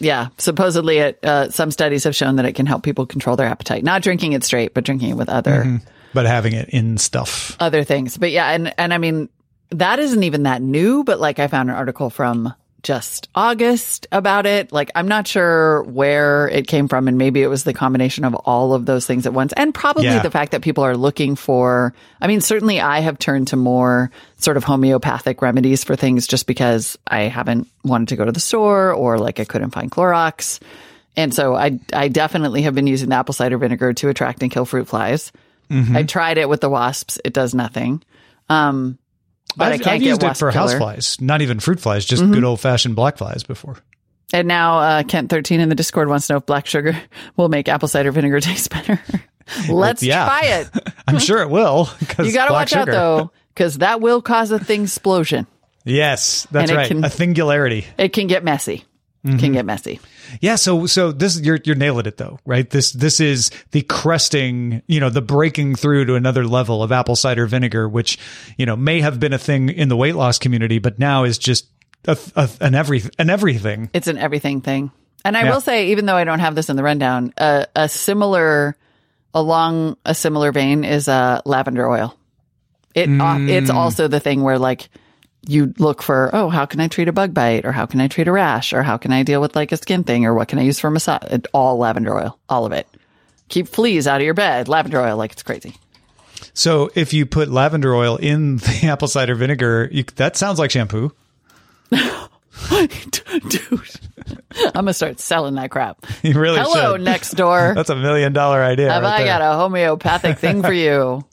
Yeah. 0.00 0.28
Supposedly 0.38 0.98
it 0.98 1.24
uh, 1.24 1.50
some 1.50 1.70
studies 1.70 2.04
have 2.04 2.16
shown 2.16 2.36
that 2.36 2.44
it 2.44 2.54
can 2.54 2.66
help 2.66 2.82
people 2.82 3.06
control 3.06 3.36
their 3.36 3.46
appetite. 3.46 3.84
Not 3.84 4.02
drinking 4.02 4.32
it 4.32 4.42
straight 4.44 4.74
but 4.74 4.84
drinking 4.84 5.10
it 5.10 5.16
with 5.16 5.28
other 5.28 5.62
Mm-hmm. 5.64 5.76
but 6.12 6.26
having 6.26 6.54
it 6.54 6.68
in 6.70 6.98
stuff. 6.98 7.56
Other 7.60 7.84
things. 7.84 8.18
But 8.18 8.32
yeah 8.32 8.50
and 8.50 8.74
and 8.78 8.92
i 8.92 8.98
mean 8.98 9.28
that 9.70 9.98
isn't 10.00 10.22
even 10.24 10.42
that 10.42 10.60
new 10.60 11.02
but 11.04 11.18
like 11.20 11.38
i 11.38 11.46
found 11.46 11.70
an 11.70 11.76
article 11.76 12.10
from 12.10 12.52
just 12.82 13.28
august 13.34 14.06
about 14.12 14.44
it 14.46 14.72
like 14.72 14.90
i'm 14.94 15.06
not 15.08 15.26
sure 15.26 15.82
where 15.84 16.48
it 16.48 16.66
came 16.66 16.88
from 16.88 17.06
and 17.08 17.16
maybe 17.18 17.42
it 17.42 17.46
was 17.46 17.64
the 17.64 17.72
combination 17.72 18.24
of 18.24 18.34
all 18.34 18.74
of 18.74 18.86
those 18.86 19.06
things 19.06 19.24
at 19.26 19.32
once 19.32 19.52
and 19.56 19.72
probably 19.72 20.04
Yeah. 20.04 20.20
the 20.22 20.30
fact 20.30 20.52
that 20.52 20.62
people 20.62 20.84
are 20.84 20.96
looking 20.96 21.36
for 21.36 21.94
i 22.20 22.26
mean 22.26 22.40
certainly 22.40 22.80
i 22.80 23.00
have 23.00 23.18
turned 23.18 23.48
to 23.48 23.56
more 23.56 24.10
sort 24.38 24.56
of 24.56 24.64
homeopathic 24.64 25.42
remedies 25.42 25.84
for 25.84 25.94
things 25.96 26.26
just 26.26 26.46
because 26.46 26.98
i 27.06 27.22
haven't 27.22 27.68
wanted 27.84 28.08
to 28.08 28.16
go 28.16 28.24
to 28.24 28.32
the 28.32 28.40
store 28.40 28.92
or 28.92 29.18
like 29.18 29.38
i 29.40 29.44
couldn't 29.44 29.70
find 29.70 29.90
clorox 29.90 30.60
and 31.14 31.34
so 31.34 31.54
I, 31.54 31.78
I 31.92 32.08
definitely 32.08 32.62
have 32.62 32.74
been 32.74 32.86
using 32.86 33.10
the 33.10 33.16
apple 33.16 33.34
cider 33.34 33.58
vinegar 33.58 33.92
to 33.92 34.08
attract 34.08 34.42
and 34.42 34.50
kill 34.50 34.64
fruit 34.64 34.88
flies. 34.88 35.30
Mm-hmm. 35.70 35.94
I 35.94 36.02
tried 36.04 36.38
it 36.38 36.48
with 36.48 36.62
the 36.62 36.70
wasps. 36.70 37.18
It 37.22 37.34
does 37.34 37.54
nothing. 37.54 38.02
Um, 38.48 38.96
but 39.56 39.72
I 39.72 39.74
I've, 39.74 39.80
can't 39.82 39.94
I've 39.94 40.00
get 40.00 40.08
used 40.08 40.22
it 40.22 40.36
for 40.36 40.50
killer. 40.52 40.68
Mm-hmm. 40.68 40.82
houseflies 40.82 41.20
not 41.20 41.42
even 41.42 41.60
fruit 41.60 41.80
flies 41.80 42.04
just 42.04 42.22
good 42.24 42.44
old 42.44 42.60
fashioned 42.60 42.96
black 42.96 43.16
flies 43.18 43.42
before 43.42 43.76
And 44.32 44.48
now 44.48 44.78
uh, 44.78 45.02
Kent 45.02 45.30
thirteen 45.30 45.60
in 45.60 45.68
the 45.68 45.74
Discord 45.74 46.08
wants 46.08 46.26
to 46.28 46.32
know 46.34 46.36
if 46.38 46.46
black 46.46 46.66
sugar 46.66 46.96
will 47.36 47.48
make 47.48 47.68
apple 47.68 47.88
cider 47.88 48.10
vinegar 48.12 48.40
taste 48.40 48.70
better. 48.70 49.00
Let's 49.68 50.02
Yeah. 50.02 50.24
try 50.26 50.40
it. 50.60 50.70
I'm 51.08 51.18
sure 51.18 51.42
it 51.42 51.50
will. 51.50 51.88
You 52.18 52.32
got 52.32 52.46
to 52.46 52.52
watch 52.52 52.72
out 52.74 52.86
though, 52.86 53.32
because 53.54 53.78
that 53.78 54.00
will 54.00 54.22
cause 54.22 54.50
a 54.52 54.58
thing 54.58 54.84
explosion. 54.84 55.46
yes 55.84 56.46
that's 56.50 56.70
right 56.72 56.86
can- 56.88 57.04
a 57.04 57.10
singularity 57.10 57.84
It 57.98 58.12
can 58.12 58.26
get 58.28 58.44
messy. 58.44 58.84
Mm-hmm. 59.24 59.38
Can 59.38 59.52
get 59.52 59.64
messy. 59.64 60.00
Yeah, 60.40 60.56
so 60.56 60.86
so 60.86 61.12
this 61.12 61.40
you're 61.40 61.60
you're 61.64 61.76
nailing 61.76 62.06
it 62.06 62.16
though, 62.16 62.40
right? 62.44 62.68
This 62.68 62.90
this 62.90 63.20
is 63.20 63.52
the 63.70 63.82
cresting, 63.82 64.82
you 64.88 64.98
know, 64.98 65.10
the 65.10 65.22
breaking 65.22 65.76
through 65.76 66.06
to 66.06 66.16
another 66.16 66.44
level 66.44 66.82
of 66.82 66.90
apple 66.90 67.14
cider 67.14 67.46
vinegar, 67.46 67.88
which 67.88 68.18
you 68.58 68.66
know 68.66 68.74
may 68.74 69.00
have 69.00 69.20
been 69.20 69.32
a 69.32 69.38
thing 69.38 69.68
in 69.68 69.88
the 69.88 69.96
weight 69.96 70.16
loss 70.16 70.40
community, 70.40 70.80
but 70.80 70.98
now 70.98 71.22
is 71.22 71.38
just 71.38 71.68
a, 72.06 72.18
a, 72.34 72.50
an 72.60 72.74
every 72.74 73.02
an 73.16 73.30
everything. 73.30 73.90
It's 73.92 74.08
an 74.08 74.18
everything 74.18 74.60
thing. 74.60 74.90
And 75.24 75.36
I 75.36 75.44
Yeah. 75.44 75.52
will 75.52 75.60
say, 75.60 75.90
even 75.92 76.06
though 76.06 76.16
I 76.16 76.24
don't 76.24 76.40
have 76.40 76.56
this 76.56 76.68
in 76.68 76.74
the 76.74 76.82
rundown, 76.82 77.32
uh, 77.38 77.66
a 77.76 77.88
similar, 77.88 78.76
along 79.34 79.96
a 80.04 80.16
similar 80.16 80.50
vein 80.50 80.82
is 80.82 81.06
uh, 81.06 81.40
lavender 81.44 81.88
oil. 81.88 82.16
It 82.94 83.08
uh, 83.08 83.38
it's 83.40 83.70
Mm. 83.70 83.74
also 83.74 84.08
the 84.08 84.18
thing 84.18 84.42
where 84.42 84.58
like 84.58 84.88
you 85.46 85.74
look 85.78 86.02
for 86.02 86.30
oh 86.32 86.48
how 86.48 86.66
can 86.66 86.80
I 86.80 86.88
treat 86.88 87.08
a 87.08 87.12
bug 87.12 87.34
bite 87.34 87.64
or 87.64 87.72
how 87.72 87.86
can 87.86 88.00
I 88.00 88.08
treat 88.08 88.28
a 88.28 88.32
rash 88.32 88.72
or 88.72 88.82
how 88.82 88.96
can 88.96 89.12
I 89.12 89.22
deal 89.24 89.40
with 89.40 89.56
like 89.56 89.72
a 89.72 89.76
skin 89.76 90.04
thing 90.04 90.24
or 90.24 90.34
what 90.34 90.48
can 90.48 90.58
I 90.58 90.62
use 90.62 90.78
for 90.78 90.90
massage? 90.90 91.40
All 91.52 91.78
lavender 91.78 92.16
oil, 92.16 92.38
all 92.48 92.64
of 92.64 92.72
it. 92.72 92.86
Keep 93.48 93.68
fleas 93.68 94.06
out 94.06 94.20
of 94.20 94.24
your 94.24 94.34
bed. 94.34 94.68
Lavender 94.68 95.00
oil, 95.00 95.16
like 95.16 95.32
it's 95.32 95.42
crazy. 95.42 95.74
So 96.54 96.90
if 96.94 97.12
you 97.12 97.26
put 97.26 97.48
lavender 97.48 97.94
oil 97.94 98.16
in 98.16 98.56
the 98.58 98.80
apple 98.84 99.08
cider 99.08 99.34
vinegar, 99.34 99.88
you, 99.90 100.04
that 100.16 100.36
sounds 100.36 100.58
like 100.58 100.70
shampoo. 100.70 101.12
Dude, 103.48 103.80
I'm 104.56 104.72
gonna 104.72 104.94
start 104.94 105.18
selling 105.20 105.54
that 105.54 105.70
crap. 105.70 106.04
You 106.22 106.38
really 106.38 106.60
Hello, 106.60 106.94
should. 106.94 107.02
next 107.04 107.32
door. 107.32 107.72
That's 107.76 107.90
a 107.90 107.96
million 107.96 108.32
dollar 108.32 108.62
idea. 108.62 108.90
Have 108.90 109.02
right 109.02 109.14
I 109.14 109.24
there. 109.24 109.38
got 109.38 109.42
a 109.42 109.56
homeopathic 109.56 110.38
thing 110.38 110.62
for 110.62 110.72
you? 110.72 111.24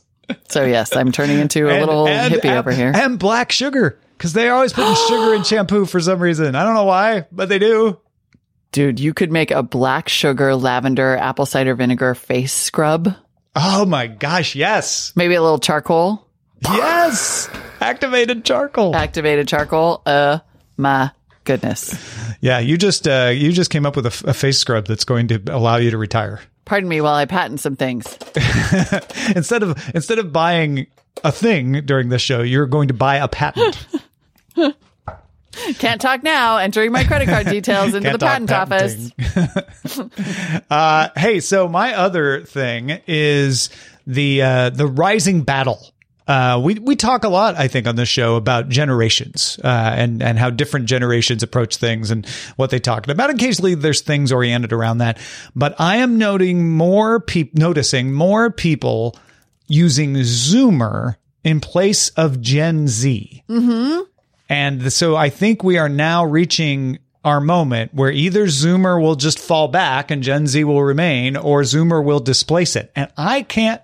So 0.50 0.66
yes, 0.66 0.96
I'm 0.96 1.12
turning 1.12 1.40
into 1.40 1.68
a 1.68 1.72
And- 1.72 1.80
little 1.80 2.08
and- 2.08 2.34
hippie 2.34 2.46
and- 2.50 2.58
over 2.60 2.72
here. 2.72 2.92
And 2.94 3.18
black 3.20 3.52
sugar. 3.52 4.00
Because 4.18 4.34
they're 4.34 4.54
always 4.54 4.74
putting 4.74 4.96
sugar 5.08 5.34
in 5.34 5.44
shampoo 5.44 5.86
for 5.86 6.00
some 6.00 6.20
reason. 6.20 6.56
I 6.56 6.64
don't 6.64 6.74
know 6.74 6.84
why, 6.86 7.26
but 7.32 7.48
they 7.50 7.60
do. 7.60 8.00
Dude, 8.72 9.00
you 9.00 9.14
could 9.14 9.32
make 9.32 9.50
a 9.52 9.64
black 9.64 10.10
sugar, 10.10 10.56
lavender, 10.56 11.16
apple 11.18 11.46
cider 11.46 11.74
vinegar 11.74 12.14
face 12.16 12.54
scrub. 12.54 13.16
Oh 13.56 13.86
my 13.86 14.08
gosh, 14.08 14.56
yes. 14.56 15.12
Maybe 15.16 15.34
a 15.36 15.42
little 15.42 15.58
charcoal. 15.60 16.28
Yes. 16.62 17.50
Activated 17.82 18.44
charcoal. 18.46 18.96
Activated 18.96 19.48
charcoal. 19.48 20.02
Uh, 20.06 20.40
my 20.78 21.12
goodness. 21.46 21.96
Yeah, 22.42 22.60
you 22.60 22.78
just 22.78 23.08
uh, 23.08 23.32
you 23.34 23.52
just 23.52 23.72
came 23.72 23.86
up 23.86 23.96
with 23.96 24.06
a 24.06 24.34
face 24.34 24.60
scrub 24.60 24.86
that's 24.86 25.06
going 25.06 25.30
to 25.30 25.42
allow 25.50 25.78
you 25.78 25.92
to 25.92 25.98
retire. 25.98 26.42
Pardon 26.70 26.88
me 26.88 27.02
while 27.02 27.16
I 27.16 27.26
patent 27.26 27.60
some 27.60 27.76
things. 27.76 28.06
Instead 29.36 29.64
of 29.64 29.90
instead 29.96 30.20
of 30.20 30.32
buying 30.32 30.86
a 31.24 31.32
thing 31.32 31.84
during 31.84 32.10
this 32.10 32.22
show, 32.22 32.44
you're 32.44 32.68
going 32.68 32.90
to 32.90 32.94
buy 32.94 33.16
a 33.16 33.28
patent. 33.28 33.88
Can't 35.80 36.00
talk 36.00 36.22
now. 36.22 36.58
Entering 36.58 36.92
my 36.92 37.06
credit 37.06 37.28
card 37.28 37.48
details 37.48 37.96
into 37.96 38.12
the 38.12 38.20
patent 38.20 38.52
office. 38.52 39.10
uh, 40.70 41.10
hey, 41.18 41.40
so 41.40 41.68
my 41.68 41.96
other 41.96 42.46
thing 42.46 43.02
is 43.08 43.72
the 44.06 44.44
uh, 44.44 44.70
the 44.70 44.86
rising 44.86 45.42
battle. 45.42 45.92
Uh, 46.30 46.60
we 46.64 46.76
we 46.76 46.96
talk 46.96 47.24
a 47.24 47.28
lot, 47.28 47.56
I 47.56 47.68
think, 47.68 47.88
on 47.88 47.96
this 47.96 48.08
show 48.08 48.36
about 48.36 48.70
generations 48.70 49.60
uh, 49.64 49.68
and 49.68 50.22
and 50.22 50.38
how 50.38 50.52
different 50.52 50.86
generations 50.86 51.42
approach 51.42 51.78
things 51.78 52.12
and 52.12 52.24
what 52.56 52.70
they 52.70 52.78
talk 52.80 53.08
about. 53.08 53.32
Occasionally, 53.32 53.74
there's 53.74 54.02
things 54.02 54.32
oriented 54.32 54.72
around 54.72 55.00
that, 55.00 55.18
but 55.56 55.74
I 55.80 55.98
am 55.98 56.20
noting 56.20 56.70
more 56.70 57.26
noticing 57.54 58.14
more 58.14 58.52
people 58.52 59.18
using 59.68 60.14
Zoomer 60.18 61.16
in 61.44 61.62
place 61.62 62.10
of 62.10 62.40
Gen 62.42 62.88
Z. 62.88 63.44
And 64.50 64.94
so 64.94 65.16
I 65.16 65.30
think 65.30 65.64
we 65.64 65.80
are 65.80 65.90
now 65.90 66.26
reaching 66.26 67.00
our 67.26 67.42
moment 67.42 67.94
where 67.94 68.12
either 68.12 68.46
Zoomer 68.46 69.02
will 69.02 69.16
just 69.16 69.40
fall 69.40 69.68
back 69.68 70.12
and 70.12 70.22
Gen 70.22 70.46
Z 70.46 70.64
will 70.64 70.84
remain, 70.84 71.38
or 71.38 71.62
Zoomer 71.62 72.04
will 72.04 72.20
displace 72.20 72.76
it. 72.76 72.92
And 72.96 73.12
I 73.18 73.42
can't 73.42 73.82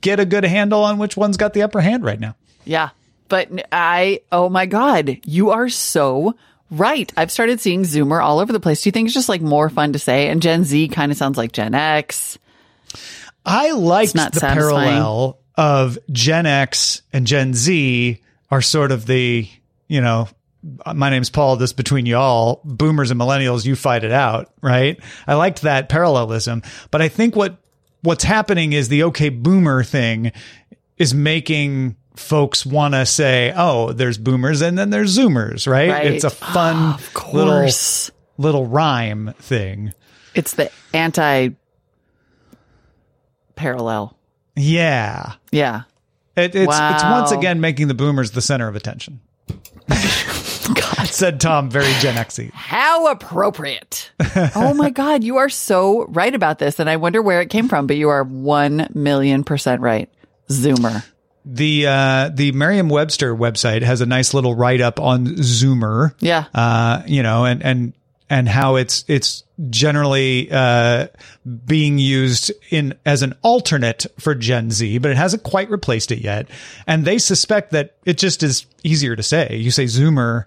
get 0.00 0.20
a 0.20 0.24
good 0.24 0.44
handle 0.44 0.84
on 0.84 0.98
which 0.98 1.16
one's 1.16 1.36
got 1.36 1.52
the 1.54 1.62
upper 1.62 1.80
hand 1.80 2.04
right 2.04 2.20
now. 2.20 2.36
Yeah. 2.64 2.90
But 3.28 3.48
I, 3.70 4.20
oh 4.32 4.48
my 4.48 4.66
God, 4.66 5.18
you 5.24 5.50
are 5.50 5.68
so 5.68 6.34
right. 6.70 7.12
I've 7.16 7.30
started 7.30 7.60
seeing 7.60 7.82
Zoomer 7.82 8.22
all 8.22 8.40
over 8.40 8.52
the 8.52 8.60
place. 8.60 8.82
Do 8.82 8.88
you 8.88 8.92
think 8.92 9.06
it's 9.06 9.14
just 9.14 9.28
like 9.28 9.40
more 9.40 9.70
fun 9.70 9.92
to 9.92 9.98
say? 9.98 10.28
And 10.28 10.42
Gen 10.42 10.64
Z 10.64 10.88
kind 10.88 11.12
of 11.12 11.18
sounds 11.18 11.38
like 11.38 11.52
Gen 11.52 11.74
X. 11.74 12.38
I 13.46 13.70
liked 13.72 14.12
the 14.14 14.18
satisfying. 14.18 14.54
parallel 14.58 15.38
of 15.56 15.98
Gen 16.10 16.46
X 16.46 17.02
and 17.12 17.26
Gen 17.26 17.54
Z 17.54 18.20
are 18.50 18.62
sort 18.62 18.92
of 18.92 19.06
the, 19.06 19.48
you 19.88 20.00
know, 20.00 20.28
my 20.94 21.08
name's 21.08 21.30
Paul, 21.30 21.56
this 21.56 21.72
between 21.72 22.06
y'all, 22.06 22.60
boomers 22.64 23.10
and 23.10 23.20
millennials, 23.20 23.64
you 23.64 23.76
fight 23.76 24.04
it 24.04 24.12
out, 24.12 24.52
right? 24.60 25.00
I 25.26 25.34
liked 25.34 25.62
that 25.62 25.88
parallelism, 25.88 26.62
but 26.90 27.00
I 27.00 27.08
think 27.08 27.34
what 27.34 27.56
what's 28.02 28.24
happening 28.24 28.72
is 28.72 28.88
the 28.88 29.04
okay 29.04 29.28
boomer 29.28 29.82
thing 29.82 30.32
is 30.96 31.14
making 31.14 31.96
folks 32.16 32.66
want 32.66 32.94
to 32.94 33.06
say, 33.06 33.52
"Oh, 33.56 33.92
there's 33.92 34.18
boomers 34.18 34.60
and 34.60 34.78
then 34.78 34.90
there's 34.90 35.16
zoomers," 35.16 35.66
right? 35.66 35.90
Right. 35.90 36.06
It's 36.06 36.24
a 36.24 36.30
fun 36.30 36.76
ah, 36.76 36.94
Of 36.94 37.34
little 37.34 37.68
little 38.38 38.66
rhyme 38.66 39.34
thing. 39.38 39.92
It's 40.34 40.54
the 40.54 40.70
anti 40.92 41.50
parallel. 43.56 44.16
Yeah. 44.56 45.34
Yeah. 45.52 45.82
It, 46.36 46.54
it's 46.54 46.72
it's 46.72 47.04
once 47.04 47.32
again 47.32 47.60
making 47.60 47.88
the 47.88 47.94
boomers 47.94 48.30
the 48.30 48.40
center 48.40 48.68
of 48.68 48.76
attention. 48.76 49.20
God. 50.74 51.06
Said 51.06 51.40
Tom, 51.40 51.70
very 51.70 51.92
Gen 52.00 52.14
Xy. 52.14 52.50
How 52.52 53.08
appropriate. 53.08 54.10
oh 54.54 54.74
my 54.74 54.90
God. 54.90 55.24
You 55.24 55.38
are 55.38 55.48
so 55.48 56.04
right 56.06 56.34
about 56.34 56.58
this. 56.58 56.78
And 56.78 56.88
I 56.88 56.96
wonder 56.96 57.22
where 57.22 57.40
it 57.40 57.50
came 57.50 57.68
from, 57.68 57.86
but 57.86 57.96
you 57.96 58.08
are 58.08 58.24
1 58.24 58.88
million 58.94 59.44
percent 59.44 59.80
right. 59.80 60.08
Zoomer. 60.48 61.04
The 61.44 61.86
uh, 61.86 62.30
the 62.34 62.52
Merriam-Webster 62.52 63.34
website 63.34 63.82
has 63.82 64.02
a 64.02 64.06
nice 64.06 64.34
little 64.34 64.54
write 64.54 64.82
up 64.82 65.00
on 65.00 65.26
Zoomer. 65.26 66.14
Yeah. 66.20 66.44
Uh, 66.52 67.02
you 67.06 67.22
know, 67.22 67.46
and 67.46 67.62
and 67.62 67.92
and 68.30 68.48
how 68.48 68.76
it's 68.76 69.04
it's 69.08 69.42
generally 69.68 70.48
uh, 70.50 71.08
being 71.66 71.98
used 71.98 72.52
in 72.70 72.94
as 73.04 73.22
an 73.22 73.34
alternate 73.42 74.06
for 74.18 74.34
Gen 74.34 74.70
Z, 74.70 74.98
but 74.98 75.10
it 75.10 75.16
hasn't 75.16 75.42
quite 75.42 75.68
replaced 75.68 76.12
it 76.12 76.20
yet. 76.20 76.48
And 76.86 77.04
they 77.04 77.18
suspect 77.18 77.72
that 77.72 77.96
it 78.04 78.16
just 78.16 78.42
is 78.42 78.66
easier 78.84 79.16
to 79.16 79.22
say. 79.22 79.56
You 79.56 79.70
say 79.70 79.84
Zoomer 79.84 80.44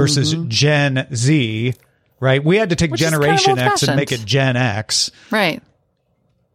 versus 0.00 0.34
Gen 0.48 1.06
Z, 1.14 1.74
right? 2.20 2.42
We 2.44 2.56
had 2.56 2.70
to 2.70 2.76
take 2.76 2.90
Mm-hmm. 2.90 2.92
Which 2.92 3.00
is 3.02 3.10
kind 3.10 3.14
of 3.14 3.20
Generation 3.22 3.58
X 3.58 3.82
and 3.84 3.96
make 3.96 4.12
it 4.12 4.24
Gen 4.24 4.56
X. 4.56 5.10
Right. 5.30 5.62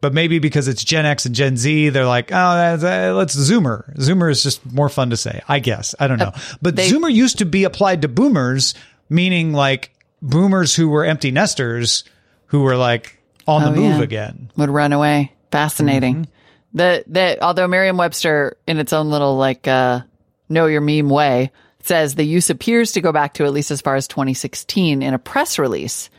but 0.01 0.13
maybe 0.13 0.37
because 0.39 0.67
it's 0.67 0.83
Gen 0.83 1.05
X 1.05 1.25
and 1.25 1.33
Gen 1.33 1.57
Z, 1.57 1.89
they're 1.89 2.05
like, 2.05 2.31
oh, 2.31 2.55
that's, 2.55 2.83
uh, 2.83 3.13
let's 3.15 3.35
Zoomer. 3.35 3.95
Zoomer 3.97 4.29
is 4.29 4.43
just 4.43 4.63
more 4.71 4.89
fun 4.89 5.09
to 5.09 5.17
say, 5.17 5.41
I 5.47 5.59
guess. 5.59 5.95
I 5.99 6.07
don't 6.07 6.19
know. 6.19 6.31
But 6.61 6.73
Uh, 6.73 6.77
they- 6.77 6.89
Zoomer 6.91 7.11
used 7.11 7.39
to 7.39 7.45
be 7.45 7.63
applied 7.63 8.03
to 8.03 8.07
boomers, 8.07 8.73
meaning 9.09 9.51
like 9.53 9.91
boomers 10.21 10.75
who 10.75 10.89
were 10.89 11.05
empty 11.05 11.31
nesters 11.31 12.03
who 12.47 12.61
were 12.61 12.75
like 12.77 13.17
on 13.47 13.61
the 13.63 13.69
Oh, 13.69 13.81
move 13.83 13.97
yeah. 13.97 14.03
again. 14.03 14.51
would 14.57 14.69
run 14.69 14.93
away. 14.93 15.31
Fascinating. 15.51 16.15
Mm-hmm. 16.25 16.31
The 16.77 17.03
the 17.07 17.37
although 17.43 17.67
Merriam-Webster 17.67 18.57
in 18.67 18.77
its 18.79 18.91
own 18.93 19.09
little 19.09 19.37
like 19.37 19.67
uh 19.67 20.01
know 20.49 20.65
your 20.67 20.81
meme 20.81 21.09
way 21.09 21.51
says 21.85 22.15
the 22.15 22.23
use 22.23 22.49
appears 22.49 22.93
to 22.93 23.01
go 23.01 23.11
back 23.11 23.35
to 23.35 23.45
at 23.45 23.53
least 23.53 23.71
as 23.71 23.81
far 23.81 23.95
as 23.95 24.07
2016 24.07 25.01
in 25.01 25.13
a 25.13 25.19
press 25.19 25.59
release 25.59 26.09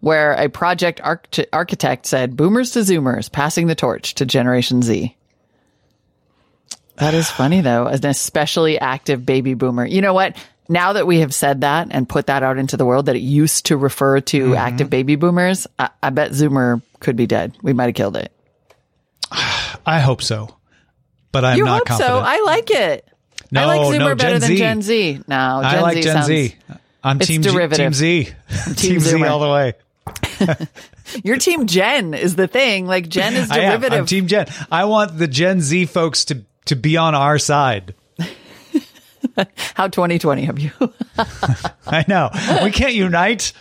where 0.00 0.32
a 0.32 0.48
project 0.48 1.00
arch- 1.02 1.40
architect 1.52 2.04
said 2.06 2.36
boomers 2.36 2.72
to 2.72 2.80
zoomers 2.80 3.30
passing 3.32 3.66
the 3.66 3.74
torch 3.74 4.14
to 4.14 4.26
generation 4.26 4.82
Z. 4.82 5.16
That 6.96 7.14
is 7.14 7.28
funny 7.30 7.60
though, 7.60 7.86
as 7.86 8.00
an 8.00 8.10
especially 8.10 8.78
active 8.78 9.24
baby 9.26 9.54
boomer. 9.54 9.86
You 9.86 10.00
know 10.00 10.14
what? 10.14 10.36
Now 10.68 10.94
that 10.94 11.06
we 11.06 11.20
have 11.20 11.34
said 11.34 11.60
that 11.62 11.88
and 11.90 12.08
put 12.08 12.26
that 12.28 12.42
out 12.42 12.56
into 12.58 12.76
the 12.76 12.86
world 12.86 13.06
that 13.06 13.16
it 13.16 13.20
used 13.22 13.66
to 13.66 13.76
refer 13.76 14.20
to 14.20 14.40
Mm-hmm. 14.44 14.54
active 14.54 14.90
baby 14.90 15.16
boomers, 15.16 15.66
I, 15.78 15.90
I 16.02 16.10
bet 16.10 16.30
Zoomer 16.30 16.80
could 17.00 17.16
be 17.16 17.26
dead. 17.26 17.54
We 17.62 17.72
might 17.72 17.86
have 17.86 17.94
killed 17.94 18.16
it. 18.16 18.32
I 19.30 20.00
hope 20.00 20.22
so, 20.22 20.56
but 21.32 21.44
I'm 21.44 21.58
you 21.58 21.64
not 21.64 21.78
hope 21.78 21.86
confident. 21.88 22.10
so. 22.14 22.18
I 22.20 22.42
like 22.46 22.70
it. 22.70 23.08
No, 23.54 23.62
I 23.62 23.76
like 23.76 23.80
Zoomer 23.80 23.98
no, 23.98 24.14
better 24.14 24.30
Gen 24.32 24.40
than 24.40 24.48
Z. 24.48 24.56
Gen 24.56 24.82
Z. 24.82 25.12
No, 25.28 25.60
Gen 25.62 25.64
I 25.64 25.80
like 25.80 25.94
Z 25.96 26.02
Gen 26.02 26.12
sounds, 26.14 26.26
Z. 26.26 26.54
I'm 27.02 27.18
team 27.18 27.42
G, 27.42 27.50
derivative. 27.50 27.84
Team 27.84 27.92
Z. 27.92 28.28
Team, 28.76 29.00
Z 29.00 29.24
all 29.24 29.38
the 29.40 29.48
way. 29.50 29.74
Your 31.22 31.36
team 31.36 31.66
Gen 31.66 32.14
is 32.14 32.34
the 32.34 32.48
thing. 32.48 32.86
Like 32.86 33.08
Gen 33.08 33.34
is 33.34 33.50
I 33.52 33.58
am. 33.58 33.70
derivative. 33.70 33.98
I'm 34.00 34.06
Team 34.06 34.26
Gen. 34.26 34.46
I 34.70 34.86
want 34.86 35.18
the 35.18 35.28
Gen 35.28 35.60
Z 35.60 35.86
folks 35.86 36.24
to 36.26 36.42
to 36.66 36.76
be 36.76 36.96
on 36.96 37.14
our 37.14 37.38
side. 37.38 37.94
How 39.74 39.88
2020 39.88 40.44
have 40.44 40.58
you? 40.58 40.70
I 41.86 42.04
know. 42.06 42.30
We 42.62 42.70
can't 42.70 42.94
unite. 42.94 43.52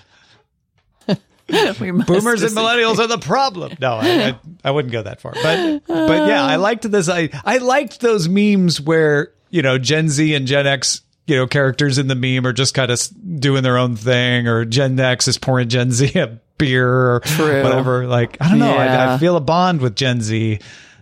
boomers 1.47 2.43
and 2.43 2.51
millennials 2.55 2.99
are 2.99 3.07
the 3.07 3.17
problem. 3.17 3.73
No, 3.79 3.95
I, 3.95 4.07
I, 4.07 4.39
I 4.65 4.71
wouldn't 4.71 4.91
go 4.91 5.01
that 5.01 5.19
far. 5.19 5.33
But 5.33 5.81
but 5.87 6.27
yeah, 6.27 6.43
I 6.43 6.57
liked 6.57 6.89
this. 6.89 7.09
I 7.09 7.29
I 7.43 7.57
liked 7.57 8.01
those 8.01 8.29
memes 8.29 8.79
where 8.79 9.31
you 9.53 9.61
know 9.61 9.77
Gen 9.77 10.09
Z 10.09 10.33
and 10.35 10.45
Gen 10.47 10.67
X 10.67 11.01
you 11.27 11.37
know 11.37 11.47
characters 11.47 11.97
in 11.97 12.07
the 12.07 12.15
meme 12.15 12.45
are 12.45 12.51
just 12.53 12.73
kind 12.73 12.91
of 12.91 12.99
doing 13.39 13.63
their 13.63 13.77
own 13.77 13.95
thing, 13.95 14.47
or 14.47 14.65
Gen 14.65 14.99
X 14.99 15.27
is 15.29 15.37
pouring 15.37 15.69
Gen 15.69 15.91
Z 15.91 16.11
a 16.19 16.39
beer 16.57 16.89
or 16.89 17.19
True. 17.21 17.63
whatever. 17.63 18.05
Like 18.07 18.37
I 18.41 18.49
don't 18.49 18.59
know. 18.59 18.73
I, 18.75 18.85
Yeah. 18.85 19.13
I 19.13 19.17
feel 19.19 19.37
a 19.37 19.41
bond 19.41 19.79
with 19.81 19.95
Gen 19.95 20.19
Z, 20.21 20.59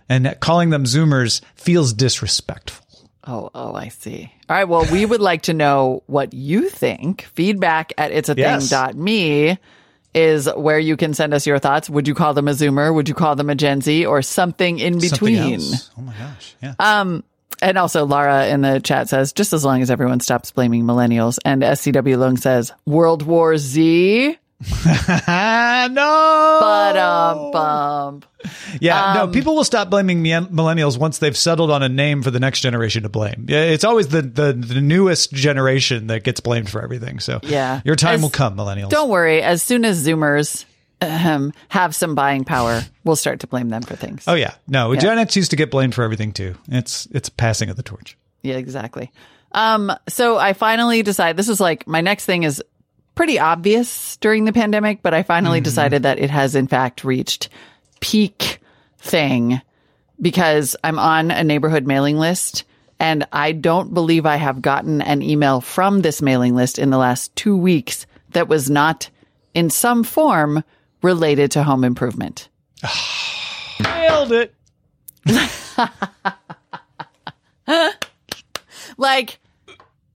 and 0.08 0.36
calling 0.40 0.70
them 0.70 0.84
Zoomers 0.84 1.40
feels 1.56 1.92
disrespectful. 1.92 2.86
Oh, 3.24 3.50
oh, 3.54 3.72
I 3.74 3.88
see. 3.88 4.32
All 4.50 4.56
right. 4.56 4.68
Well, 4.68 4.84
we 4.92 5.06
would 5.06 5.20
like 5.20 5.42
to 5.42 5.54
know 5.54 6.02
what 6.06 6.34
you 6.34 6.68
think. 6.68 7.22
Feedback 7.34 7.92
at 7.96 8.10
it's 8.12 8.28
a 8.28 8.34
Yes. 8.36 8.68
thing.me 8.70 9.58
is 10.14 10.48
where 10.56 10.78
you 10.78 10.96
can 10.96 11.14
send 11.14 11.32
us 11.32 11.46
your 11.46 11.58
thoughts. 11.60 11.88
Would 11.88 12.06
you 12.08 12.14
call 12.14 12.34
them 12.34 12.48
a 12.48 12.50
Zoomer? 12.50 12.92
Would 12.92 13.08
you 13.08 13.14
call 13.14 13.34
them 13.36 13.48
a 13.48 13.54
Gen 13.54 13.80
Z 13.80 14.04
or 14.06 14.22
something 14.22 14.78
in 14.78 15.00
Something 15.00 15.34
between? 15.34 15.54
else. 15.54 15.90
Oh 15.96 16.02
my 16.02 16.12
gosh. 16.14 16.54
Yeah. 16.62 16.74
Um, 16.80 17.22
And 17.60 17.76
also, 17.78 18.06
Lara 18.06 18.46
in 18.48 18.62
the 18.62 18.80
chat 18.80 19.08
says, 19.08 19.32
just 19.32 19.52
as 19.52 19.64
long 19.64 19.82
as 19.82 19.90
everyone 19.90 20.20
stops 20.20 20.50
blaming 20.52 20.84
millennials. 20.84 21.38
And 21.44 21.62
SCW 21.62 22.18
Lung 22.18 22.36
says, 22.36 22.72
World 22.86 23.22
War 23.22 23.56
Z. 23.58 24.36
no. 24.86 26.58
But 26.60 26.96
um, 26.96 27.50
bum. 27.50 28.22
Yeah, 28.80 29.14
no, 29.14 29.28
people 29.28 29.54
will 29.54 29.64
stop 29.64 29.90
blaming 29.90 30.22
millennials 30.22 30.98
once 30.98 31.18
they've 31.18 31.36
settled 31.36 31.70
on 31.70 31.82
a 31.82 31.88
name 31.88 32.22
for 32.22 32.30
the 32.30 32.40
next 32.40 32.60
generation 32.60 33.02
to 33.04 33.08
blame. 33.08 33.46
Yeah, 33.48 33.62
It's 33.64 33.84
always 33.84 34.08
the, 34.08 34.22
the, 34.22 34.52
the 34.52 34.80
newest 34.80 35.32
generation 35.32 36.08
that 36.08 36.24
gets 36.24 36.40
blamed 36.40 36.70
for 36.70 36.82
everything. 36.82 37.20
So 37.20 37.40
Yeah. 37.42 37.80
your 37.84 37.96
time 37.96 38.14
As- 38.16 38.22
will 38.22 38.30
come, 38.30 38.56
millennials. 38.56 38.90
Don't 38.90 39.08
worry. 39.10 39.42
As 39.42 39.62
soon 39.62 39.84
as 39.84 40.04
Zoomers 40.06 40.64
ahem, 41.02 41.52
have 41.68 41.94
some 41.94 42.14
buying 42.14 42.44
power, 42.44 42.82
we'll 43.04 43.16
start 43.16 43.40
to 43.40 43.46
blame 43.46 43.68
them 43.68 43.82
for 43.82 43.96
things. 43.96 44.24
Oh 44.26 44.34
yeah, 44.34 44.54
no, 44.68 44.94
Gen 44.96 45.18
X 45.18 45.36
used 45.36 45.50
to 45.50 45.56
get 45.56 45.70
blamed 45.70 45.94
for 45.94 46.02
everything 46.02 46.32
too. 46.32 46.54
It's 46.68 47.06
it's 47.12 47.28
passing 47.28 47.68
of 47.70 47.76
the 47.76 47.82
torch. 47.82 48.16
Yeah, 48.42 48.56
exactly. 48.56 49.12
Um, 49.52 49.92
so 50.08 50.38
I 50.38 50.52
finally 50.54 51.02
decided 51.02 51.36
this 51.36 51.48
is 51.48 51.60
like 51.60 51.86
my 51.86 52.00
next 52.00 52.24
thing 52.24 52.42
is 52.44 52.62
pretty 53.14 53.38
obvious 53.38 54.16
during 54.16 54.46
the 54.46 54.52
pandemic, 54.52 55.02
but 55.02 55.12
I 55.12 55.22
finally 55.22 55.60
decided 55.60 56.04
that 56.04 56.18
it 56.18 56.30
has 56.30 56.54
in 56.54 56.66
fact 56.66 57.04
reached 57.04 57.50
peak 58.00 58.60
thing 58.98 59.60
because 60.20 60.74
I'm 60.82 60.98
on 60.98 61.30
a 61.30 61.44
neighborhood 61.44 61.86
mailing 61.86 62.16
list 62.16 62.64
And 63.02 63.26
I 63.32 63.50
don't 63.50 63.92
believe 63.92 64.26
I 64.26 64.36
have 64.36 64.62
gotten 64.62 65.02
an 65.02 65.22
email 65.22 65.60
from 65.60 66.02
this 66.02 66.22
mailing 66.22 66.54
list 66.54 66.78
in 66.78 66.90
the 66.90 66.98
last 66.98 67.34
two 67.34 67.56
weeks 67.56 68.06
that 68.30 68.46
was 68.46 68.70
not 68.70 69.10
in 69.54 69.70
some 69.70 70.04
form 70.04 70.62
related 71.02 71.52
to 71.52 71.62
home 71.62 71.84
improvement. 71.84 72.48
Nailed 73.80 74.32
it. 74.32 74.54
Like, 78.96 79.38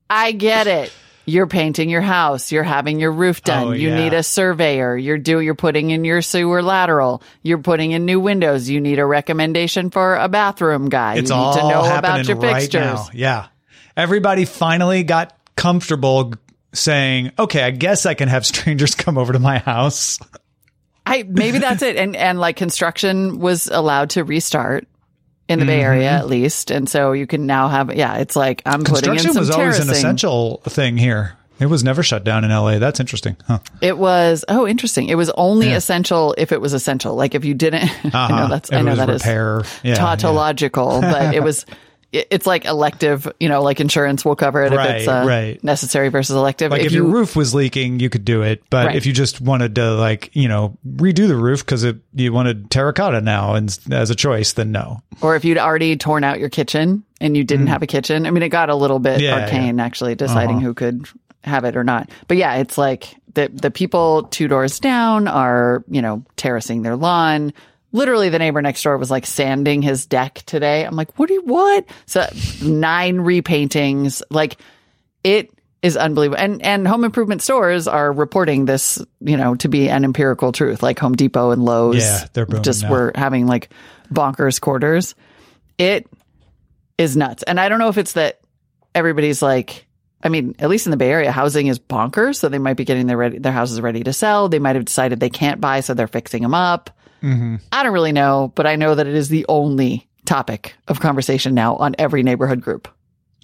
I 0.08 0.32
get 0.32 0.66
it. 0.66 0.90
You're 1.26 1.46
painting 1.46 1.90
your 1.90 2.00
house. 2.00 2.50
You're 2.50 2.62
having 2.62 2.98
your 2.98 3.12
roof 3.12 3.42
done. 3.42 3.68
Oh, 3.68 3.72
you 3.72 3.90
yeah. 3.90 3.96
need 3.96 4.14
a 4.14 4.22
surveyor. 4.22 4.96
You're 4.96 5.18
doing. 5.18 5.44
you're 5.44 5.54
putting 5.54 5.90
in 5.90 6.06
your 6.06 6.22
sewer 6.22 6.62
lateral. 6.62 7.22
You're 7.42 7.58
putting 7.58 7.90
in 7.90 8.06
new 8.06 8.18
windows. 8.18 8.70
You 8.70 8.80
need 8.80 8.98
a 8.98 9.04
recommendation 9.04 9.90
for 9.90 10.16
a 10.16 10.26
bathroom 10.28 10.88
guy. 10.88 11.16
It's 11.16 11.28
you 11.28 11.36
need 11.36 11.42
all 11.42 11.54
to 11.54 11.60
know 11.60 11.82
happening 11.82 11.98
about 11.98 12.28
your 12.28 12.36
right 12.38 12.62
fixtures. 12.62 12.80
now. 12.82 13.08
Yeah. 13.12 13.48
Everybody 13.94 14.46
finally 14.46 15.02
got 15.02 15.36
comfortable 15.54 16.32
saying, 16.72 17.32
okay, 17.38 17.62
I 17.62 17.72
guess 17.72 18.06
I 18.06 18.14
can 18.14 18.28
have 18.28 18.46
strangers 18.46 18.94
come 18.94 19.18
over 19.18 19.34
to 19.34 19.38
my 19.38 19.58
house. 19.58 20.18
I 21.10 21.24
maybe 21.26 21.58
that's 21.58 21.82
it. 21.82 21.96
And 21.96 22.14
and 22.16 22.38
like 22.38 22.56
construction 22.56 23.38
was 23.38 23.66
allowed 23.68 24.10
to 24.10 24.24
restart 24.24 24.86
in 25.48 25.58
the 25.60 25.64
Bay 25.66 25.80
Area 25.80 26.08
Mm-hmm. 26.10 26.18
at 26.18 26.26
least, 26.28 26.70
and 26.70 26.88
so 26.88 27.12
you 27.12 27.26
can 27.26 27.46
now 27.46 27.68
have 27.68 27.94
yeah. 27.94 28.16
It's 28.18 28.36
like 28.36 28.62
I'm 28.66 28.84
putting 28.84 29.10
in 29.12 29.16
Construction 29.18 29.32
some 29.32 29.40
was 29.40 29.50
always 29.50 29.78
an 29.78 29.88
essential 29.90 30.58
thing 30.64 30.96
here. 30.98 31.34
It 31.58 31.66
was 31.66 31.82
never 31.82 32.04
shut 32.04 32.22
down 32.22 32.44
in 32.44 32.50
LA. 32.50 32.78
That's 32.78 33.00
interesting. 33.00 33.36
Huh. 33.46 33.58
It 33.80 33.98
was 33.98 34.44
oh 34.48 34.66
interesting. 34.66 35.08
It 35.08 35.16
was 35.16 35.30
only 35.30 35.72
essential 35.72 36.34
if 36.38 36.52
it 36.52 36.60
was 36.60 36.72
essential. 36.72 37.14
Like 37.16 37.34
if 37.34 37.44
you 37.44 37.54
didn't, 37.54 37.90
I 38.04 38.08
Uh-huh. 38.08 38.36
know 38.40 38.48
that's 38.48 38.70
If 38.72 38.78
I 38.78 38.82
know 38.82 38.94
that 38.94 39.08
is 39.10 39.22
repair. 39.22 39.62
Yeah, 39.82 39.94
tautological, 39.94 41.00
but 41.00 41.34
it 41.34 41.42
was. 41.42 41.64
it- 42.12 42.26
It's 42.30 42.46
like 42.46 42.64
elective, 42.64 43.30
you 43.38 43.48
know, 43.48 43.62
like 43.62 43.80
insurance 43.80 44.24
will 44.24 44.36
cover 44.36 44.62
it 44.64 44.72
Right, 44.72 44.90
if 44.90 44.96
it's 45.00 45.08
uh, 45.08 45.24
right. 45.26 45.62
necessary 45.62 46.08
versus 46.08 46.34
elective. 46.36 46.70
Like 46.70 46.82
if, 46.84 46.92
your 46.92 47.04
roof 47.04 47.36
was 47.36 47.54
leaking, 47.54 48.00
you 48.00 48.08
could 48.08 48.24
do 48.24 48.42
it. 48.42 48.62
But 48.70 48.86
Right. 48.86 48.96
if 48.96 49.04
you 49.06 49.12
just 49.12 49.40
wanted 49.40 49.74
to, 49.76 49.92
like, 49.94 50.30
you 50.34 50.48
know, 50.48 50.78
redo 50.86 51.28
the 51.28 51.36
roof 51.36 51.64
because 51.64 51.84
you 52.14 52.32
wanted 52.32 52.70
terracotta 52.70 53.20
now 53.20 53.54
and 53.54 53.76
as 53.90 54.10
a 54.10 54.14
choice, 54.14 54.52
then 54.54 54.72
no. 54.72 55.02
or 55.20 55.36
if 55.36 55.44
you'd 55.44 55.58
already 55.58 55.96
torn 55.96 56.24
out 56.24 56.38
your 56.38 56.48
kitchen 56.48 57.02
and 57.20 57.36
you 57.36 57.44
didn't 57.44 57.66
have 57.66 57.82
a 57.82 57.86
kitchen. 57.86 58.24
I 58.26 58.30
mean, 58.30 58.42
it 58.42 58.48
got 58.50 58.70
a 58.70 58.74
little 58.76 58.98
bit 59.00 59.18
Mm. 59.18 59.22
Yeah, 59.22 59.34
Uh-huh. 59.34 59.44
arcane 59.44 59.80
actually 59.80 60.14
deciding 60.14 60.60
who 60.60 60.72
could 60.74 61.06
have 61.44 61.64
it 61.64 61.76
or 61.76 61.84
not. 61.84 62.08
But 62.28 62.36
yeah, 62.36 62.54
it's 62.54 62.78
like 62.78 63.14
the 63.34 63.48
the 63.52 63.70
people 63.70 64.24
two 64.24 64.48
doors 64.48 64.80
down 64.80 65.28
are, 65.28 65.84
you 65.90 66.00
know, 66.02 66.22
terracing 66.36 66.82
their 66.82 66.96
lawn. 66.96 67.52
Literally 67.92 68.28
the 68.28 68.38
neighbor 68.38 68.60
next 68.60 68.82
door 68.82 68.98
was 68.98 69.10
like 69.10 69.24
sanding 69.24 69.82
his 69.82 70.06
deck 70.06 70.42
today. 70.46 70.84
I'm 70.84 70.94
like, 70.94 71.18
what 71.18 71.28
do 71.28 71.34
you 71.34 71.42
what? 71.42 71.86
So 72.06 72.28
nine 72.62 73.18
repaintings. 73.18 74.22
Like 74.30 74.58
it 75.24 75.50
is 75.82 75.96
unbelievable. 75.96 76.42
And 76.42 76.62
and 76.62 76.86
home 76.86 77.04
improvement 77.04 77.42
stores 77.42 77.88
are 77.88 78.12
reporting 78.12 78.64
this, 78.64 79.02
you 79.20 79.36
know, 79.36 79.54
to 79.56 79.68
be 79.68 79.88
an 79.88 80.04
empirical 80.04 80.52
truth. 80.52 80.82
Like 80.82 80.98
Home 80.98 81.14
Depot 81.14 81.50
and 81.50 81.64
Lowe's 81.64 82.02
Yeah, 82.02 82.26
they're 82.32 82.46
just 82.46 82.82
now. 82.82 82.90
were 82.90 83.12
having 83.14 83.46
like 83.46 83.70
bonkers 84.12 84.60
quarters. 84.60 85.14
It 85.78 86.06
is 86.98 87.16
nuts. 87.16 87.42
And 87.44 87.58
I 87.58 87.68
don't 87.68 87.78
know 87.78 87.88
if 87.88 87.98
it's 87.98 88.14
that 88.14 88.40
everybody's 88.94 89.40
like 89.40 89.86
I 90.22 90.30
mean, 90.30 90.56
at 90.58 90.68
least 90.68 90.86
in 90.86 90.90
the 90.90 90.96
Bay 90.96 91.10
Area, 91.10 91.30
housing 91.30 91.68
is 91.68 91.78
bonkers. 91.78 92.36
So 92.36 92.48
they 92.48 92.58
might 92.58 92.76
be 92.76 92.84
getting 92.84 93.06
their 93.06 93.16
ready, 93.16 93.38
their 93.38 93.52
houses 93.52 93.80
ready 93.80 94.02
to 94.02 94.12
sell. 94.12 94.48
They 94.48 94.58
might 94.58 94.74
have 94.74 94.84
decided 94.84 95.20
they 95.20 95.30
can't 95.30 95.60
buy, 95.60 95.80
so 95.80 95.94
they're 95.94 96.08
fixing 96.08 96.42
them 96.42 96.54
up. 96.54 96.90
Mm-hmm. 97.22 97.56
I 97.72 97.82
don't 97.82 97.92
really 97.92 98.12
know, 98.12 98.52
but 98.54 98.66
I 98.66 98.76
know 98.76 98.94
that 98.94 99.06
it 99.06 99.14
is 99.14 99.28
the 99.28 99.46
only 99.48 100.08
topic 100.24 100.74
of 100.88 101.00
conversation 101.00 101.54
now 101.54 101.76
on 101.76 101.94
every 101.98 102.22
neighborhood 102.22 102.60
group. 102.60 102.88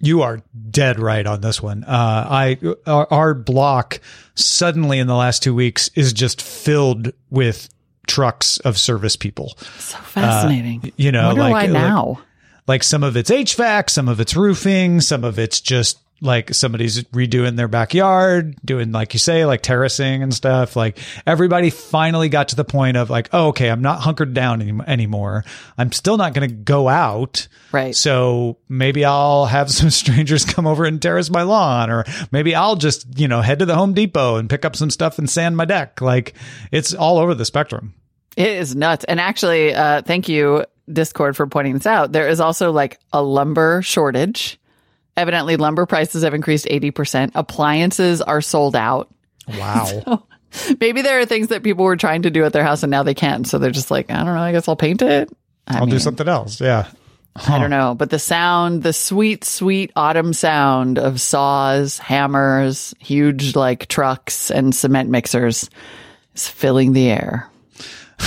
You 0.00 0.22
are 0.22 0.42
dead 0.70 0.98
right 0.98 1.26
on 1.26 1.40
this 1.40 1.62
one. 1.62 1.84
Uh, 1.84 2.26
I 2.30 2.58
our, 2.86 3.06
our 3.12 3.34
block 3.34 4.00
suddenly 4.34 4.98
in 4.98 5.06
the 5.06 5.14
last 5.14 5.42
two 5.42 5.54
weeks 5.54 5.88
is 5.94 6.12
just 6.12 6.42
filled 6.42 7.12
with 7.30 7.68
trucks 8.06 8.58
of 8.58 8.76
service 8.76 9.16
people. 9.16 9.54
So 9.78 9.96
fascinating. 9.98 10.92
you 10.96 11.12
know, 11.12 11.32
like- 11.34 11.38
why 11.52 11.62
like- 11.62 11.70
now. 11.70 12.20
Like 12.66 12.82
some 12.82 13.02
of 13.04 13.14
it's 13.14 13.30
HVAC, 13.30 13.90
some 13.90 14.08
of 14.08 14.20
it's 14.20 14.34
roofing, 14.34 15.02
some 15.02 15.22
of 15.22 15.38
it's 15.38 15.60
just 15.60 15.98
like 16.24 16.54
somebody's 16.54 17.02
redoing 17.04 17.56
their 17.56 17.68
backyard, 17.68 18.56
doing 18.64 18.92
like 18.92 19.12
you 19.12 19.18
say, 19.18 19.44
like 19.44 19.62
terracing 19.62 20.22
and 20.22 20.32
stuff. 20.32 20.74
Like 20.74 20.98
everybody 21.26 21.70
finally 21.70 22.28
got 22.28 22.48
to 22.48 22.56
the 22.56 22.64
point 22.64 22.96
of 22.96 23.10
like, 23.10 23.28
oh, 23.32 23.48
okay, 23.48 23.70
I'm 23.70 23.82
not 23.82 24.00
hunkered 24.00 24.34
down 24.34 24.62
any- 24.62 24.84
anymore. 24.86 25.44
I'm 25.76 25.92
still 25.92 26.16
not 26.16 26.34
going 26.34 26.48
to 26.48 26.54
go 26.54 26.88
out. 26.88 27.46
Right. 27.72 27.94
So 27.94 28.58
maybe 28.68 29.04
I'll 29.04 29.46
have 29.46 29.70
some 29.70 29.90
strangers 29.90 30.44
come 30.44 30.66
over 30.66 30.84
and 30.84 31.00
terrace 31.00 31.30
my 31.30 31.42
lawn, 31.42 31.90
or 31.90 32.04
maybe 32.32 32.54
I'll 32.54 32.76
just, 32.76 33.18
you 33.18 33.28
know, 33.28 33.40
head 33.40 33.58
to 33.60 33.66
the 33.66 33.74
Home 33.74 33.94
Depot 33.94 34.36
and 34.36 34.48
pick 34.48 34.64
up 34.64 34.76
some 34.76 34.90
stuff 34.90 35.18
and 35.18 35.28
sand 35.28 35.56
my 35.56 35.64
deck. 35.64 36.00
Like 36.00 36.34
it's 36.72 36.94
all 36.94 37.18
over 37.18 37.34
the 37.34 37.44
spectrum. 37.44 37.94
It 38.36 38.48
is 38.48 38.74
nuts. 38.74 39.04
And 39.04 39.20
actually, 39.20 39.74
uh, 39.74 40.02
thank 40.02 40.28
you, 40.28 40.64
Discord, 40.92 41.36
for 41.36 41.46
pointing 41.46 41.74
this 41.74 41.86
out. 41.86 42.12
There 42.12 42.28
is 42.28 42.40
also 42.40 42.72
like 42.72 42.98
a 43.12 43.22
lumber 43.22 43.82
shortage. 43.82 44.58
Evidently, 45.16 45.56
lumber 45.56 45.86
prices 45.86 46.22
have 46.24 46.34
increased 46.34 46.66
80%. 46.66 47.32
Appliances 47.34 48.20
are 48.20 48.40
sold 48.40 48.74
out. 48.74 49.12
Wow. 49.48 50.24
Maybe 50.80 51.02
there 51.02 51.20
are 51.20 51.26
things 51.26 51.48
that 51.48 51.62
people 51.62 51.84
were 51.84 51.96
trying 51.96 52.22
to 52.22 52.30
do 52.30 52.44
at 52.44 52.52
their 52.52 52.64
house 52.64 52.82
and 52.82 52.90
now 52.90 53.02
they 53.02 53.14
can't. 53.14 53.46
So 53.46 53.58
they're 53.58 53.70
just 53.70 53.90
like, 53.90 54.10
I 54.10 54.16
don't 54.16 54.34
know, 54.34 54.40
I 54.40 54.52
guess 54.52 54.68
I'll 54.68 54.76
paint 54.76 55.02
it. 55.02 55.28
I 55.66 55.78
I'll 55.78 55.86
do 55.86 55.98
something 55.98 56.28
else. 56.28 56.60
Yeah. 56.60 56.88
I 57.36 57.58
don't 57.58 57.70
know. 57.70 57.94
But 57.94 58.10
the 58.10 58.18
sound, 58.18 58.82
the 58.82 58.92
sweet, 58.92 59.44
sweet 59.44 59.90
autumn 59.96 60.32
sound 60.32 60.98
of 60.98 61.20
saws, 61.20 61.98
hammers, 61.98 62.94
huge 63.00 63.56
like 63.56 63.88
trucks, 63.88 64.50
and 64.50 64.74
cement 64.74 65.10
mixers 65.10 65.68
is 66.34 66.48
filling 66.48 66.92
the 66.92 67.10
air. 67.10 67.50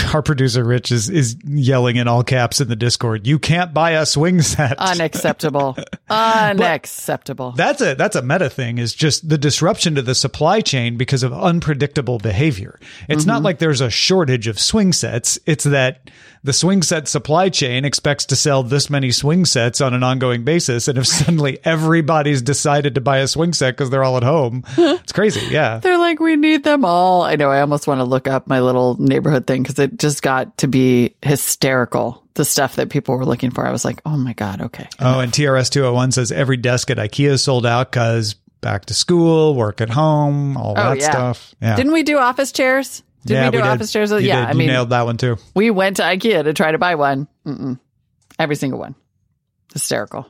Our 0.14 0.22
producer 0.22 0.64
Rich 0.64 0.92
is 0.92 1.10
is 1.10 1.36
yelling 1.46 1.96
in 1.98 2.08
all 2.08 2.24
caps 2.24 2.62
in 2.62 2.68
the 2.68 2.76
Discord. 2.76 3.26
You 3.28 3.40
can't 3.40 3.74
buy 3.74 3.92
a 3.92 4.06
swing 4.06 4.42
set. 4.42 4.78
Unacceptable. 4.80 5.78
Unacceptable. 6.10 7.52
that's 7.52 7.82
a 7.82 7.96
that's 7.96 8.16
a 8.16 8.22
meta 8.22 8.50
thing 8.50 8.78
is 8.78 8.94
just 8.94 9.28
the 9.28 9.38
disruption 9.38 9.96
to 9.96 10.02
the 10.02 10.16
supply 10.16 10.62
chain 10.62 10.98
because 10.98 11.24
of 11.24 11.34
unpredictable 11.34 12.18
behavior. 12.20 12.80
It's 13.10 13.24
Mm-hmm. 13.24 13.28
not 13.32 13.44
like 13.44 13.60
there's 13.60 13.82
a 13.82 13.90
shortage 13.90 14.48
of 14.48 14.60
swing 14.60 14.94
sets. 14.94 15.38
It's 15.46 15.64
that 15.66 16.10
the 16.48 16.54
swing 16.54 16.82
set 16.82 17.08
supply 17.08 17.50
chain 17.50 17.86
expects 17.86 18.26
to 18.26 18.36
sell 18.36 18.64
this 18.64 18.90
many 18.90 19.12
swing 19.12 19.46
sets 19.46 19.82
on 19.82 19.94
an 19.94 20.02
ongoing 20.02 20.44
basis 20.44 20.88
and 20.88 20.98
if 20.98 21.06
suddenly 21.18 21.60
everybody's 21.64 22.42
decided 22.42 22.96
to 22.96 23.02
buy 23.02 23.20
a 23.20 23.28
swing 23.28 23.54
set 23.54 23.72
because 23.76 23.90
they're 23.92 24.04
all 24.04 24.18
at 24.18 24.24
home, 24.24 24.64
it's 24.78 25.12
crazy. 25.12 25.46
Yeah. 25.54 25.78
They're 25.78 25.98
like, 26.00 26.20
we 26.20 26.36
need 26.38 26.64
them 26.64 26.86
all. 26.86 27.22
I 27.24 27.36
know. 27.36 27.52
I 27.52 27.62
almost 27.62 27.86
want 27.86 28.00
to 28.00 28.06
look 28.06 28.28
up 28.28 28.48
my 28.48 28.62
little 28.62 28.96
neighborhood 29.00 29.46
thing 29.46 29.62
because 29.62 29.78
it 29.78 30.00
just 30.00 30.24
got 30.24 30.58
to 30.60 30.68
be 30.68 31.16
hysterical. 31.22 32.24
The 32.36 32.46
stuff 32.46 32.76
that 32.78 32.90
people 32.90 33.18
were 33.18 33.26
looking 33.26 33.52
for. 33.52 33.66
I 33.66 33.72
was 33.72 33.84
like, 33.84 34.00
oh 34.06 34.16
my 34.16 34.34
God, 34.34 34.62
okay. 34.62 34.88
Oh, 35.00 35.20
and 35.20 35.32
TRS 35.32 35.70
201 35.72 36.12
says 36.14 36.32
every 36.32 36.58
desk 36.58 36.90
at 36.92 36.98
IKEA 36.98 37.30
is 37.32 37.44
sold 37.44 37.66
out 37.66 37.92
because 37.92 38.36
back 38.62 38.86
to 38.86 38.94
school, 38.94 39.56
work 39.56 39.82
at 39.82 39.90
home, 39.90 40.56
all 40.56 40.72
Oh, 40.78 40.90
that 40.90 41.00
yeah. 41.00 41.10
stuff. 41.12 41.56
Yeah. 41.62 41.76
Didn't 41.76 41.94
we 41.94 42.04
do 42.04 42.18
office 42.18 42.52
chairs? 42.52 43.04
Did 43.26 43.34
yeah, 43.34 43.46
we 43.46 43.52
do 43.52 43.58
did. 43.58 43.68
office 43.68 43.92
chairs? 43.92 44.12
You 44.12 44.20
yeah. 44.20 44.40
did. 44.42 44.46
I 44.48 44.52
You 44.52 44.58
mean, 44.58 44.68
nailed 44.68 44.90
that 44.92 45.04
one 45.06 45.18
too. 45.18 45.38
we 45.56 45.70
went 45.70 45.98
to 45.98 46.04
IKEA 46.04 46.44
to 46.44 46.54
try 46.54 46.72
to 46.72 46.78
buy 46.78 46.96
one. 46.96 47.28
Mm-mm. 47.46 47.80
Every 48.40 48.56
single 48.56 48.80
one. 48.80 48.96
Hysterical. 49.74 50.28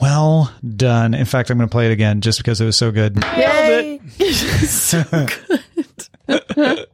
Well 0.00 0.52
done. 0.76 1.14
In 1.14 1.24
fact, 1.24 1.50
I'm 1.50 1.58
going 1.58 1.68
to 1.68 1.72
play 1.72 1.86
it 1.86 1.92
again 1.92 2.20
just 2.20 2.38
because 2.38 2.60
it 2.60 2.64
was 2.64 2.76
so 2.76 2.92
good. 2.92 3.22
Yay! 3.36 4.00
so 4.66 5.02
good. 5.10 5.60
oh 6.28 6.86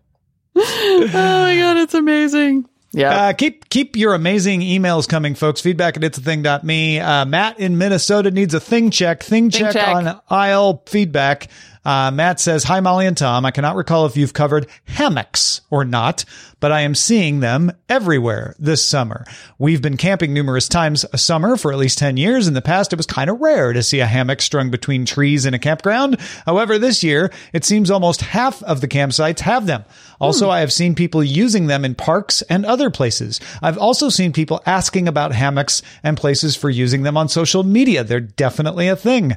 my 0.57 1.57
God, 1.57 1.77
it's 1.79 1.95
amazing. 1.95 2.67
Yeah. 2.93 3.11
Uh, 3.27 3.33
keep 3.33 3.69
keep 3.69 3.97
your 3.97 4.15
amazing 4.15 4.61
emails 4.61 5.09
coming, 5.09 5.35
folks. 5.35 5.61
Feedback 5.61 5.97
at 5.97 6.05
it's 6.05 6.17
a 6.17 6.21
thing.me. 6.21 7.01
Uh, 7.01 7.25
Matt 7.25 7.59
in 7.59 7.77
Minnesota 7.77 8.31
needs 8.31 8.55
a 8.55 8.61
thing 8.61 8.91
check. 8.91 9.23
Thing, 9.23 9.51
check, 9.51 9.73
check. 9.73 9.89
on 9.89 10.21
aisle 10.31 10.83
feedback. 10.87 11.49
Uh, 11.85 12.11
Matt 12.11 12.41
says, 12.41 12.65
Hi, 12.65 12.81
Molly 12.81 13.07
and 13.07 13.17
Tom. 13.17 13.45
I 13.45 13.51
cannot 13.51 13.77
recall 13.77 14.07
if 14.07 14.17
you've 14.17 14.33
covered 14.33 14.67
hammocks 14.87 15.61
or 15.71 15.85
not, 15.85 16.25
but 16.61 16.73
I 16.73 16.81
am 16.81 16.95
seeing 16.95 17.41
them 17.41 17.73
everywhere 17.89 18.55
this 18.59 18.85
summer. 18.85 19.27
We've 19.59 19.83
been 19.83 19.99
camping 19.99 20.33
numerous 20.33 20.67
times 20.67 21.05
a 21.13 21.19
summer 21.19 21.57
for 21.57 21.73
at 21.73 21.79
least 21.79 21.99
10 21.99 22.17
years. 22.17 22.49
In 22.49 22.55
the 22.55 22.63
past, 22.63 22.93
it 22.93 22.97
was 22.97 23.07
kind 23.07 23.29
of 23.29 23.41
rare 23.41 23.73
to 23.73 23.83
see 23.83 24.01
a 24.01 24.07
hammock 24.07 24.41
strung 24.41 24.71
between 24.71 25.05
trees 25.05 25.45
in 25.45 25.53
a 25.53 25.59
campground. 25.59 26.19
However, 26.47 26.79
this 26.79 27.03
year, 27.03 27.31
it 27.53 27.65
seems 27.65 27.91
almost 27.91 28.23
half 28.23 28.63
of 28.63 28.81
the 28.81 28.89
campsites 28.89 29.41
have 29.41 29.67
them. 29.67 29.85
Also, 30.21 30.49
I 30.49 30.61
have 30.61 30.73
seen 30.73 30.95
people 30.95 31.23
using 31.23 31.67
them 31.67 31.85
in 31.85 31.95
parks 31.95 32.41
and 32.43 32.65
other 32.65 32.89
places. 32.89 33.41
I've 33.61 33.77
also 33.77 34.09
seen 34.09 34.33
people 34.33 34.63
asking 34.65 35.07
about 35.07 35.33
hammocks 35.33 35.83
and 36.03 36.17
places 36.17 36.57
for 36.57 36.71
using 36.71 37.03
them 37.03 37.17
on 37.19 37.29
social 37.29 37.63
media. 37.63 38.05
They're 38.05 38.21
definitely 38.21 38.89
a 38.89 38.97
thing. 38.97 39.37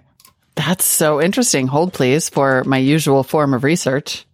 That's 0.57 0.85
so 0.85 1.21
interesting. 1.21 1.67
Hold 1.67 1.93
please 1.93 2.29
for 2.29 2.63
my 2.65 2.77
usual 2.77 3.23
form 3.23 3.53
of 3.53 3.63
research. 3.63 4.25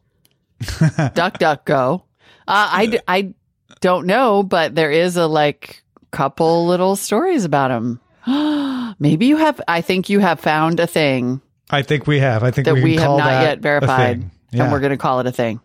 duck, 1.14 1.38
duck, 1.38 1.66
go. 1.66 2.06
Uh, 2.48 2.70
I, 2.72 3.00
I 3.08 3.34
don't 3.82 4.08
know, 4.08 4.42
but 4.42 4.74
there 4.74 4.90
is 4.90 5.18
a 5.18 5.28
like 5.28 5.84
couple 6.12 6.66
little 6.66 6.96
stories 6.96 7.46
about 7.46 7.68
them. 7.68 8.00
Maybe 9.00 9.26
you 9.28 9.38
have. 9.38 9.62
I 9.68 9.82
think 9.82 10.10
you 10.10 10.20
have 10.20 10.40
found 10.40 10.80
a 10.80 10.88
thing 10.88 11.42
I 11.74 11.82
think 11.82 12.06
we 12.06 12.20
have. 12.20 12.44
I 12.44 12.52
think 12.52 12.66
that 12.66 12.76
we, 12.76 12.84
we, 12.84 12.96
have 12.98 13.18
not 13.18 13.42
yet 13.42 13.60
verified. 13.60 14.30
Yeah. 14.52 14.64
and 14.64 14.72
we're 14.72 14.80
going 14.80 14.92
to 14.92 14.98
call 14.98 15.20
it 15.22 15.26
a 15.26 15.32
thing. 15.32 15.60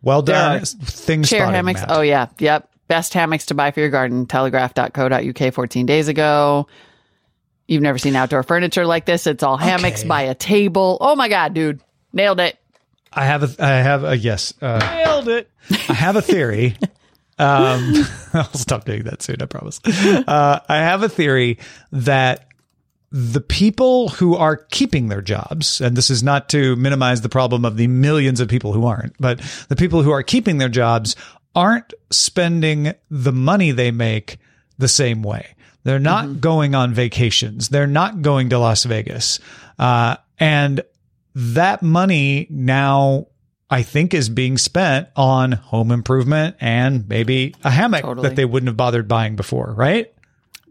well 0.00 0.22
done. 0.22 0.64
Things 0.64 1.28
Chair 1.28 1.46
hammocks. 1.46 1.80
Matt. 1.80 1.90
Oh 1.90 2.02
yeah, 2.02 2.28
yep. 2.38 2.70
Best 2.86 3.14
hammocks 3.14 3.46
to 3.46 3.54
buy 3.54 3.72
for 3.72 3.80
your 3.80 3.88
garden. 3.88 4.26
Telegraph.co.uk 4.26 5.54
14 5.54 5.86
days 5.86 6.08
ago. 6.08 6.68
You've 7.70 7.82
never 7.82 7.98
seen 7.98 8.16
outdoor 8.16 8.42
furniture 8.42 8.84
like 8.84 9.04
this. 9.06 9.28
It's 9.28 9.44
all 9.44 9.56
hammocks 9.56 10.00
Okay. 10.00 10.08
by 10.08 10.22
a 10.22 10.34
table. 10.34 10.98
Oh 11.00 11.14
my 11.14 11.28
god, 11.28 11.54
dude, 11.54 11.80
nailed 12.12 12.40
it. 12.40 12.58
I 13.12 13.24
have 13.26 13.44
a. 13.44 13.64
I 13.64 13.68
have 13.76 14.02
a 14.02 14.16
yes. 14.18 14.52
Uh, 14.60 14.78
Nailed 14.78 15.28
it. 15.28 15.48
I 15.88 15.92
have 15.92 16.16
a 16.16 16.22
theory. 16.22 16.76
um, 17.38 17.94
I'll 18.34 18.52
stop 18.54 18.86
doing 18.86 19.04
that 19.04 19.22
soon. 19.22 19.36
I 19.40 19.46
promise. 19.46 19.80
Uh, 19.86 20.58
I 20.68 20.78
have 20.78 21.04
a 21.04 21.08
theory 21.08 21.58
that 21.92 22.48
the 23.12 23.40
people 23.40 24.08
who 24.08 24.34
are 24.34 24.56
keeping 24.56 25.06
their 25.08 25.22
jobs, 25.22 25.80
and 25.80 25.96
this 25.96 26.10
is 26.10 26.24
not 26.24 26.48
to 26.48 26.74
minimize 26.74 27.20
the 27.20 27.28
problem 27.28 27.64
of 27.64 27.76
the 27.76 27.86
millions 27.86 28.40
of 28.40 28.48
people 28.48 28.72
who 28.72 28.84
aren't, 28.86 29.14
but 29.20 29.38
the 29.68 29.76
people 29.76 30.02
who 30.02 30.10
are 30.10 30.24
keeping 30.24 30.58
their 30.58 30.68
jobs 30.68 31.14
aren't 31.54 31.94
spending 32.10 32.94
the 33.10 33.32
money 33.32 33.70
they 33.70 33.92
make 33.92 34.38
the 34.80 34.88
same 34.88 35.22
way. 35.22 35.54
They're 35.84 35.98
not 35.98 36.40
going 36.40 36.74
on 36.74 36.92
vacations. 36.92 37.68
They're 37.68 37.86
not 37.86 38.20
going 38.22 38.50
to 38.50 38.58
Las 38.58 38.84
Vegas. 38.84 39.38
Uh, 39.78 40.16
and 40.38 40.82
that 41.34 41.82
money 41.82 42.46
now 42.50 43.28
I 43.70 43.82
think 43.82 44.12
is 44.12 44.28
being 44.28 44.58
spent 44.58 45.08
on 45.14 45.52
home 45.52 45.92
improvement 45.92 46.56
and 46.60 47.08
maybe 47.08 47.54
a 47.62 47.70
hammock 47.70 48.02
Totally. 48.02 48.28
that 48.28 48.36
they 48.36 48.44
wouldn't 48.44 48.68
have 48.68 48.76
bothered 48.76 49.06
buying 49.06 49.36
before, 49.36 49.72
right? 49.76 50.12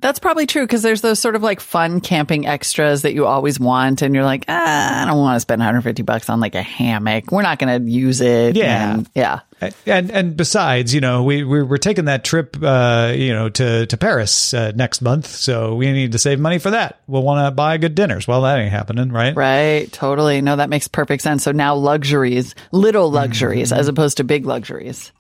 That's 0.02 0.20
probably 0.20 0.46
true 0.46 0.64
because 0.64 0.82
there's 0.82 1.02
those 1.02 1.20
sort 1.20 1.36
of 1.36 1.44
like 1.44 1.60
fun 1.60 2.00
camping 2.02 2.48
extras 2.48 3.02
that 3.02 3.14
you 3.14 3.26
always 3.26 3.60
want, 3.60 4.02
and 4.02 4.16
you're 4.16 4.24
like, 4.24 4.46
ah, 4.48 5.02
I 5.02 5.06
don't 5.06 5.18
want 5.18 5.36
to 5.36 5.40
spend 5.42 5.60
150 5.60 6.04
bucks 6.04 6.30
on 6.30 6.40
like 6.40 6.56
a 6.56 6.62
hammock. 6.62 7.32
We're 7.32 7.42
not 7.42 7.60
going 7.60 7.84
to 7.86 7.92
use 7.92 8.22
it. 8.22 8.56
Yeah. 8.56 8.94
and- 8.94 9.10
yeah. 9.14 9.40
And 9.86 10.10
and 10.10 10.38
besides, 10.38 10.94
you 10.96 11.02
know, 11.02 11.24
we 11.24 11.44
we 11.44 11.62
we're 11.64 11.76
taking 11.76 12.06
that 12.06 12.24
trip, 12.24 12.56
uh, 12.64 13.12
you 13.14 13.34
know, 13.34 13.50
to 13.50 13.86
to 13.88 13.98
Paris 13.98 14.54
uh, 14.54 14.72
next 14.74 15.02
month, 15.02 15.28
so 15.28 15.76
we 15.76 15.92
need 15.92 16.14
to 16.14 16.18
save 16.18 16.40
money 16.40 16.60
for 16.60 16.72
that. 16.72 17.02
We'll 17.08 17.24
want 17.24 17.46
to 17.46 17.52
buy 17.52 17.76
good 17.78 17.94
dinners. 17.94 18.26
Well, 18.26 18.44
that 18.44 18.58
ain't 18.58 18.72
happening, 18.72 19.12
right? 19.12 19.36
Right. 19.36 19.92
Totally. 19.92 20.40
No, 20.40 20.56
that 20.56 20.70
makes 20.70 20.88
perfect 20.88 21.24
sense. 21.24 21.44
So 21.44 21.52
now 21.52 21.76
luxuries, 21.76 22.56
little 22.72 23.12
luxuries, 23.12 23.72
Mm-hmm. 23.72 23.80
as 23.82 23.90
opposed 23.90 24.16
to 24.18 24.24
big 24.24 24.46
luxuries. 24.46 25.12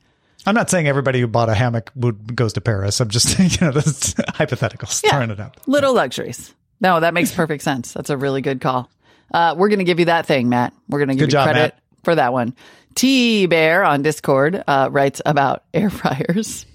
I'm 0.45 0.55
not 0.55 0.69
saying 0.69 0.87
everybody 0.87 1.19
who 1.19 1.27
bought 1.27 1.49
a 1.49 1.53
hammock 1.53 1.91
would 1.95 2.35
goes 2.35 2.53
to 2.53 2.61
Paris. 2.61 2.99
I'm 2.99 3.09
just, 3.09 3.37
you 3.61 3.65
know, 3.67 3.71
that's 3.73 4.13
hypotheticals, 4.13 5.07
throwing 5.07 5.31
it 5.31 5.39
out. 5.39 5.57
Little 5.67 5.93
luxuries. 5.93 6.53
No, 6.81 6.99
that 7.01 7.13
makes 7.13 7.31
perfect 7.33 7.63
sense. 7.63 7.91
That's 7.93 8.09
a 8.09 8.17
really 8.17 8.41
good 8.41 8.61
call. 8.61 8.89
Uh, 9.33 9.53
we're 9.57 9.67
going 9.69 9.79
to 9.79 9.85
give 9.85 9.99
you 9.99 10.05
that 10.05 10.25
thing, 10.25 10.49
Matt. 10.49 10.73
We're 10.87 10.99
going 10.99 11.09
to 11.09 11.15
give 11.15 11.19
Good 11.27 11.29
you 11.29 11.31
job, 11.33 11.45
credit 11.49 11.59
Matt. 11.75 11.79
for 12.03 12.15
that 12.15 12.31
one. 12.33 12.55
T 12.95 13.45
Bear 13.47 13.83
on 13.83 14.01
Discord 14.01 14.63
uh, 14.65 14.89
writes 14.91 15.21
about 15.25 15.63
air 15.73 15.89
fryers, 15.89 16.65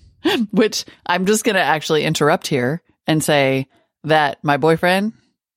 which 0.51 0.85
I'm 1.07 1.27
just 1.27 1.43
going 1.45 1.57
to 1.57 1.63
actually 1.63 2.05
interrupt 2.05 2.47
here 2.47 2.83
and 3.07 3.25
say 3.25 3.67
that 4.05 4.39
my 4.45 4.57
boyfriend, 4.59 5.15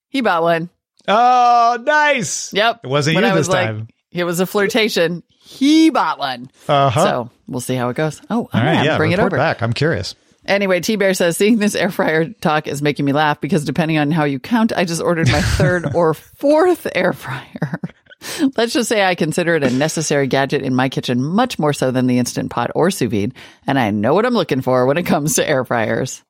he 0.10 0.22
bought 0.22 0.42
one. 0.44 0.70
Oh, 1.10 1.78
nice. 1.86 2.52
Yep. 2.54 2.82
It 2.84 2.88
wasn't 2.88 3.16
When 3.16 3.24
you 3.26 3.30
I 3.32 3.34
was 3.36 3.48
this 3.48 3.54
like- 3.54 3.68
time. 3.68 3.88
It 4.12 4.24
was 4.24 4.40
a 4.40 4.46
flirtation. 4.48 5.22
He 5.48 5.90
bought 5.90 6.20
one. 6.20 6.52
Uh-huh. 6.68 7.04
So 7.04 7.30
we'll 7.48 7.62
see 7.62 7.76
how 7.76 7.88
it 7.90 7.96
goes. 7.96 8.22
Oh, 8.30 8.50
All 8.54 8.62
right, 8.62 8.74
yeah, 8.74 8.84
yeah, 8.84 8.98
bring 8.98 9.14
it 9.14 9.20
over. 9.20 9.38
back. 9.38 9.62
I'm 9.62 9.72
curious. 9.72 10.14
Anyway, 10.46 10.82
T 10.82 10.98
Bear 10.98 11.14
says, 11.14 11.38
seeing 11.38 11.58
this 11.58 11.74
air 11.74 11.90
fryer 11.90 12.26
talk 12.42 12.68
is 12.68 12.82
making 12.82 13.06
me 13.06 13.14
laugh 13.14 13.40
because 13.40 13.64
depending 13.66 13.98
on 13.98 14.12
how 14.12 14.26
you 14.26 14.40
count, 14.40 14.74
I 14.76 14.84
just 14.86 15.02
ordered 15.02 15.30
my 15.30 15.42
third 15.42 15.92
or 15.96 16.14
fourth 16.14 16.88
air 16.94 17.14
fryer. 17.14 17.80
Let's 18.58 18.74
just 18.74 18.90
say 18.90 19.04
I 19.06 19.16
consider 19.16 19.56
it 19.56 19.64
a 19.64 19.70
necessary 19.70 20.28
gadget 20.28 20.64
in 20.64 20.76
my 20.76 20.90
kitchen, 20.90 21.24
much 21.24 21.60
more 21.60 21.72
so 21.74 21.92
than 21.92 22.08
the 22.08 22.20
Instant 22.20 22.50
Pot 22.50 22.72
or 22.76 22.92
sous 22.92 23.10
vide. 23.10 23.34
And 23.66 23.80
I 23.80 23.92
know 23.92 24.14
what 24.14 24.26
I'm 24.26 24.34
looking 24.34 24.62
for 24.62 24.86
when 24.86 24.98
it 24.98 25.04
comes 25.06 25.36
to 25.36 25.48
air 25.48 25.64
fryers. 25.64 26.24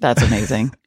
That's 0.00 0.22
amazing. 0.22 0.74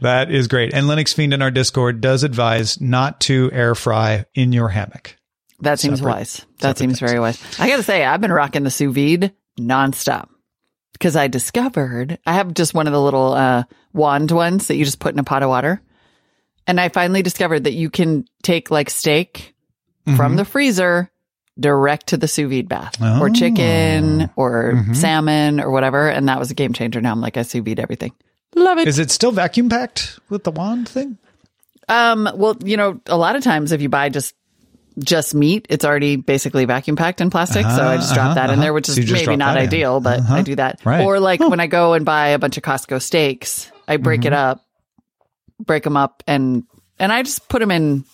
That 0.00 0.32
is 0.32 0.48
great. 0.48 0.74
And 0.74 0.86
Linux 0.86 1.14
Fiend 1.14 1.32
in 1.32 1.40
our 1.40 1.52
Discord 1.52 2.00
does 2.00 2.24
advise 2.24 2.80
not 2.80 3.20
to 3.20 3.48
air 3.52 3.76
fry 3.76 4.24
in 4.34 4.52
your 4.52 4.68
hammock. 4.70 5.16
That 5.62 5.78
seems 5.80 6.00
Separate- 6.00 6.12
wise. 6.12 6.46
That 6.58 6.76
seems 6.76 6.98
things. 6.98 7.10
very 7.10 7.18
wise. 7.20 7.40
I 7.58 7.68
got 7.68 7.76
to 7.78 7.82
say, 7.82 8.04
I've 8.04 8.20
been 8.20 8.32
rocking 8.32 8.64
the 8.64 8.70
sous 8.70 8.92
vide 8.94 9.32
nonstop 9.58 10.28
because 10.92 11.16
I 11.16 11.28
discovered 11.28 12.18
I 12.26 12.34
have 12.34 12.52
just 12.54 12.74
one 12.74 12.86
of 12.86 12.92
the 12.92 13.00
little 13.00 13.32
uh, 13.32 13.64
wand 13.92 14.30
ones 14.30 14.66
that 14.66 14.76
you 14.76 14.84
just 14.84 14.98
put 14.98 15.14
in 15.14 15.18
a 15.18 15.24
pot 15.24 15.42
of 15.42 15.48
water. 15.48 15.80
And 16.66 16.80
I 16.80 16.88
finally 16.90 17.22
discovered 17.22 17.64
that 17.64 17.72
you 17.72 17.88
can 17.90 18.24
take 18.42 18.70
like 18.70 18.90
steak 18.90 19.48
Mm-hmm. 20.04 20.16
from 20.16 20.34
the 20.34 20.44
freezer 20.44 21.08
direct 21.60 22.08
to 22.08 22.16
the 22.16 22.26
sous 22.26 22.50
vide 22.50 22.68
bath 22.68 23.00
or 23.00 23.28
Oh. 23.28 23.32
chicken 23.32 24.28
or 24.34 24.72
Mm-hmm. 24.74 24.94
salmon 24.94 25.60
or 25.60 25.70
whatever. 25.70 26.08
And 26.08 26.28
that 26.28 26.40
was 26.40 26.50
a 26.50 26.54
game 26.54 26.72
changer. 26.72 27.00
Now 27.00 27.12
I'm 27.12 27.20
like, 27.20 27.36
I 27.36 27.42
sous 27.42 27.62
vide 27.62 27.78
everything. 27.78 28.12
Love 28.56 28.78
it. 28.78 28.88
Is 28.88 28.98
it 28.98 29.12
still 29.12 29.30
vacuum 29.30 29.68
packed 29.68 30.18
with 30.28 30.42
the 30.42 30.50
wand 30.50 30.88
thing? 30.88 31.18
Um, 31.88 32.28
well, 32.34 32.56
you 32.64 32.76
know, 32.76 33.00
a 33.06 33.16
lot 33.16 33.36
of 33.36 33.44
times 33.44 33.70
if 33.70 33.80
you 33.80 33.88
buy 33.88 34.08
just 34.08 34.34
just 34.98 35.34
meat, 35.34 35.66
it's 35.70 35.84
already 35.84 36.16
basically 36.16 36.64
vacuum 36.64 36.96
packed 36.96 37.20
in 37.20 37.30
plastic. 37.30 37.62
so 37.64 37.68
I 37.86 37.96
just 37.96 38.14
drop 38.14 38.26
Uh-huh, 38.26 38.34
that 38.34 38.44
in 38.46 38.54
uh-huh. 38.54 38.62
there, 38.62 38.72
which 38.72 38.88
is 38.88 38.96
So 38.96 39.12
maybe 39.12 39.36
not 39.36 39.56
in. 39.56 39.62
ideal, 39.64 40.00
but 40.00 40.20
Uh-huh. 40.20 40.34
I 40.34 40.42
do 40.42 40.54
that. 40.56 40.80
Right. 40.84 41.04
Or 41.04 41.20
like 41.20 41.40
when 41.40 41.60
I 41.60 41.66
go 41.66 41.92
and 41.94 42.04
buy 42.04 42.28
a 42.28 42.38
bunch 42.38 42.56
of 42.56 42.62
Costco 42.62 43.00
steaks, 43.00 43.70
I 43.88 43.96
break 43.96 44.24
it 44.24 44.32
Mm-hmm. 44.32 44.34
up, 44.58 44.64
break 45.60 45.82
them 45.84 45.96
up, 45.96 46.22
and 46.26 46.64
and 46.98 47.12
I 47.12 47.22
just 47.22 47.48
put 47.48 47.60
them 47.60 47.70
in 47.70 48.04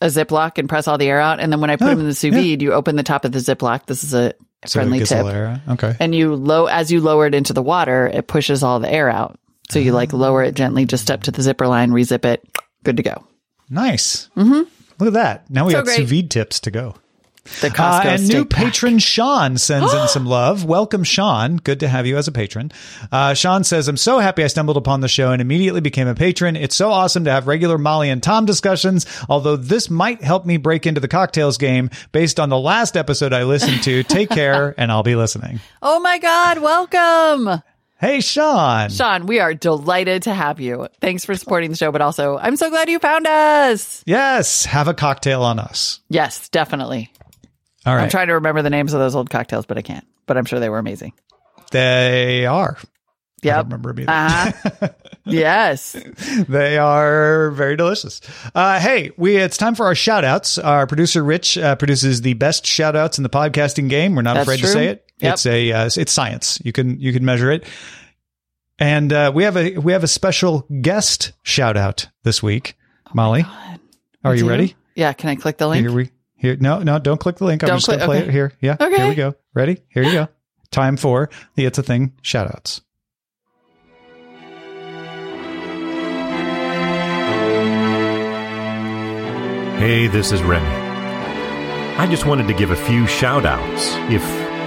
a 0.00 0.06
Ziploc 0.06 0.58
and 0.58 0.68
press 0.68 0.88
all 0.88 0.98
the 0.98 1.06
air 1.08 1.20
out. 1.20 1.38
And 1.38 1.52
then 1.52 1.60
when 1.60 1.70
I 1.70 1.76
put 1.76 1.86
them 1.86 2.00
in 2.00 2.06
the 2.06 2.14
sous 2.14 2.32
yeah. 2.34 2.40
vide, 2.40 2.62
you 2.62 2.72
open 2.72 2.96
the 2.96 3.02
top 3.04 3.24
of 3.24 3.32
the 3.32 3.38
Ziploc. 3.38 3.86
This 3.86 4.02
is 4.02 4.14
a 4.14 4.32
So 4.66 4.78
friendly 4.80 4.98
tip. 5.00 5.10
little 5.10 5.28
air 5.28 5.46
out? 5.46 5.60
Okay. 5.74 5.94
And 6.00 6.14
you 6.14 6.34
low 6.34 6.66
as 6.66 6.90
you 6.90 7.00
lower 7.00 7.26
it 7.26 7.34
into 7.34 7.52
the 7.52 7.62
water, 7.62 8.06
it 8.08 8.26
pushes 8.26 8.62
all 8.62 8.80
the 8.80 8.90
air 8.92 9.08
out. 9.08 9.38
So 9.70 9.78
you 9.78 9.92
like 9.92 10.12
lower 10.12 10.42
it 10.42 10.54
gently 10.54 10.84
just 10.86 11.10
up 11.10 11.22
to 11.24 11.30
the 11.30 11.40
zipper 11.42 11.66
line, 11.68 11.92
rezip 11.92 12.24
it, 12.24 12.44
good 12.84 12.96
to 12.98 13.02
go. 13.02 13.24
Nice. 13.70 14.28
Mm-hmm. 14.36 14.62
Look 15.04 15.14
at 15.16 15.22
that. 15.22 15.50
Now 15.50 15.64
we 15.66 15.72
So 15.72 15.78
have 15.78 15.84
great. 15.86 15.96
sous 15.98 16.10
vide 16.10 16.30
tips 16.30 16.60
to 16.60 16.70
go. 16.70 16.94
The 17.60 17.74
Uh, 17.76 18.02
and 18.04 18.22
new 18.22 18.26
steak 18.42 18.50
pack. 18.50 18.64
patron 18.66 18.98
Sean 19.00 19.58
sends 19.58 19.92
in 19.92 20.06
some 20.06 20.26
love. 20.38 20.64
Welcome, 20.64 21.02
Sean. 21.02 21.56
Good 21.56 21.80
to 21.80 21.88
have 21.88 22.06
you 22.06 22.16
as 22.16 22.28
a 22.28 22.32
patron. 22.32 22.70
Uh, 23.10 23.34
Sean 23.34 23.64
says, 23.64 23.88
I'm 23.88 23.96
so 23.96 24.20
happy 24.20 24.44
I 24.44 24.46
stumbled 24.46 24.76
upon 24.76 25.00
the 25.00 25.08
show 25.08 25.32
and 25.32 25.42
immediately 25.42 25.80
became 25.80 26.06
a 26.06 26.14
patron. 26.14 26.54
It's 26.54 26.76
so 26.76 26.90
awesome 26.90 27.24
to 27.24 27.32
have 27.32 27.48
regular 27.48 27.78
Molly 27.78 28.10
and 28.10 28.22
Tom 28.22 28.46
discussions, 28.46 29.06
although 29.28 29.56
this 29.56 29.90
might 29.90 30.22
help 30.22 30.46
me 30.46 30.56
break 30.56 30.86
into 30.86 31.00
the 31.00 31.08
cocktails 31.08 31.58
game 31.58 31.90
based 32.12 32.38
on 32.38 32.48
the 32.48 32.58
last 32.60 32.96
episode 32.96 33.32
I 33.32 33.42
listened 33.42 33.82
to. 33.82 34.04
Take 34.04 34.28
care, 34.40 34.72
and 34.78 34.92
I'll 34.92 35.02
be 35.02 35.16
listening. 35.16 35.58
Oh 35.82 35.98
my 35.98 36.18
God, 36.18 36.58
welcome. 36.60 37.60
Hey, 38.02 38.20
Sean. 38.20 38.90
Sean, 38.90 39.26
we 39.26 39.38
are 39.38 39.54
delighted 39.54 40.24
to 40.24 40.34
have 40.34 40.58
you. 40.58 40.88
Thanks 41.00 41.24
for 41.24 41.36
supporting 41.36 41.70
the 41.70 41.76
show, 41.76 41.92
but 41.92 42.00
also 42.02 42.36
I'm 42.36 42.56
so 42.56 42.68
glad 42.68 42.88
you 42.88 42.98
found 42.98 43.28
us. 43.28 44.02
Yes, 44.04 44.64
have 44.64 44.88
a 44.88 44.92
cocktail 44.92 45.44
on 45.44 45.60
us. 45.60 46.00
Yes, 46.08 46.48
definitely. 46.48 47.12
All 47.86 47.94
I'm 47.94 48.10
trying 48.10 48.26
to 48.26 48.34
remember 48.34 48.60
the 48.60 48.70
names 48.70 48.92
of 48.92 48.98
those 48.98 49.14
old 49.14 49.30
cocktails, 49.30 49.66
but 49.66 49.78
I 49.78 49.82
can't. 49.82 50.04
But 50.26 50.36
I'm 50.36 50.46
sure 50.46 50.58
they 50.58 50.68
were 50.68 50.80
amazing. 50.80 51.12
they 51.70 52.44
are. 52.44 52.76
Yeah, 53.40 53.52
I 53.52 53.56
don't 53.62 53.66
remember 53.66 53.92
me. 53.92 54.06
Uh-huh. 54.06 54.88
yes. 55.24 55.96
They 56.48 56.78
are 56.78 57.52
very 57.52 57.76
delicious. 57.76 58.20
Uh, 58.52 58.80
hey, 58.80 59.12
we 59.16 59.36
it's 59.36 59.56
time 59.56 59.76
for 59.76 59.86
our 59.86 59.94
shout 59.94 60.24
outs. 60.24 60.58
Our 60.58 60.88
producer 60.88 61.22
Rich 61.22 61.56
uh, 61.56 61.76
produces 61.76 62.22
the 62.22 62.34
best 62.34 62.66
shout 62.66 62.96
outs 62.96 63.18
in 63.18 63.22
the 63.22 63.30
podcasting 63.30 63.88
game. 63.88 64.16
We're 64.16 64.22
not 64.22 64.34
That's 64.34 64.44
afraid 64.48 64.58
true. 64.58 64.68
to 64.68 64.72
say 64.72 64.86
it. 64.88 65.11
Yep. 65.22 65.34
It's 65.34 65.46
a 65.46 65.72
uh, 65.72 65.90
it's 65.96 66.12
science. 66.12 66.60
You 66.64 66.72
can 66.72 66.98
you 67.00 67.12
can 67.12 67.24
measure 67.24 67.50
it. 67.50 67.64
And 68.78 69.12
uh, 69.12 69.30
we 69.32 69.44
have 69.44 69.56
a 69.56 69.78
we 69.78 69.92
have 69.92 70.02
a 70.02 70.08
special 70.08 70.66
guest 70.80 71.32
shout 71.42 71.76
out 71.76 72.08
this 72.24 72.42
week. 72.42 72.76
Molly, 73.14 73.44
are 74.24 74.34
you 74.34 74.44
Do 74.44 74.48
ready? 74.48 74.74
Yeah. 74.96 75.12
Can 75.12 75.30
I 75.30 75.36
click 75.36 75.58
the 75.58 75.68
link? 75.68 75.86
Here 75.86 75.94
we 75.94 76.10
here. 76.34 76.56
No, 76.58 76.80
no, 76.80 76.98
don't 76.98 77.20
click 77.20 77.36
the 77.36 77.44
link. 77.44 77.62
I'm 77.62 77.68
Don't 77.68 77.76
just 77.78 77.86
gonna 77.88 78.04
play 78.04 78.18
okay. 78.18 78.28
it 78.28 78.32
here. 78.32 78.52
Yeah. 78.60 78.76
Okay. 78.80 78.96
Here 78.96 79.08
we 79.08 79.14
go. 79.14 79.34
Ready? 79.54 79.82
Here 79.88 80.02
you 80.02 80.12
go. 80.12 80.28
Time 80.70 80.96
for 80.96 81.30
the 81.54 81.66
It's 81.66 81.78
a 81.78 81.82
Thing 81.82 82.14
shout 82.22 82.48
outs. 82.48 82.80
Hey, 89.78 90.06
this 90.06 90.32
is 90.32 90.42
Remy. 90.42 90.64
I 91.98 92.06
just 92.08 92.24
wanted 92.24 92.48
to 92.48 92.54
give 92.54 92.70
a 92.70 92.76
few 92.76 93.06
shout 93.06 93.44
outs, 93.44 93.90
if 94.10 94.22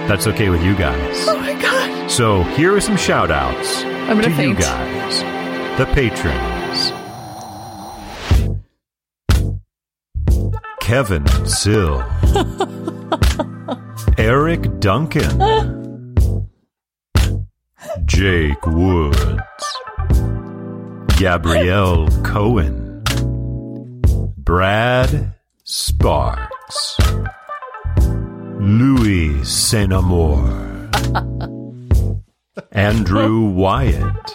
that's 0.08 0.26
okay 0.26 0.48
with 0.48 0.62
you 0.62 0.74
guys. 0.76 1.26
Oh 1.28 1.36
my 1.38 1.60
God. 1.60 2.08
So 2.10 2.42
here 2.54 2.74
are 2.74 2.80
some 2.80 2.96
shout 2.96 3.30
outs 3.30 3.82
I'm 3.82 4.16
to 4.18 4.22
gonna 4.22 4.28
you 4.28 4.54
faint. 4.54 4.58
guys, 4.60 5.20
the 5.78 5.86
patrons. 5.94 6.92
Kevin 10.80 11.26
Sill. 11.46 12.04
Eric 14.18 14.78
Duncan. 14.80 16.16
Jake 18.04 18.64
Woods. 18.66 19.76
Gabrielle 21.18 22.08
Cohen. 22.22 23.02
Brad 24.36 25.34
Sparks, 25.64 26.96
Louis 28.66 29.44
Saint 29.44 29.92
Amour, 29.92 30.90
Andrew 32.72 33.44
Wyatt, 33.50 34.34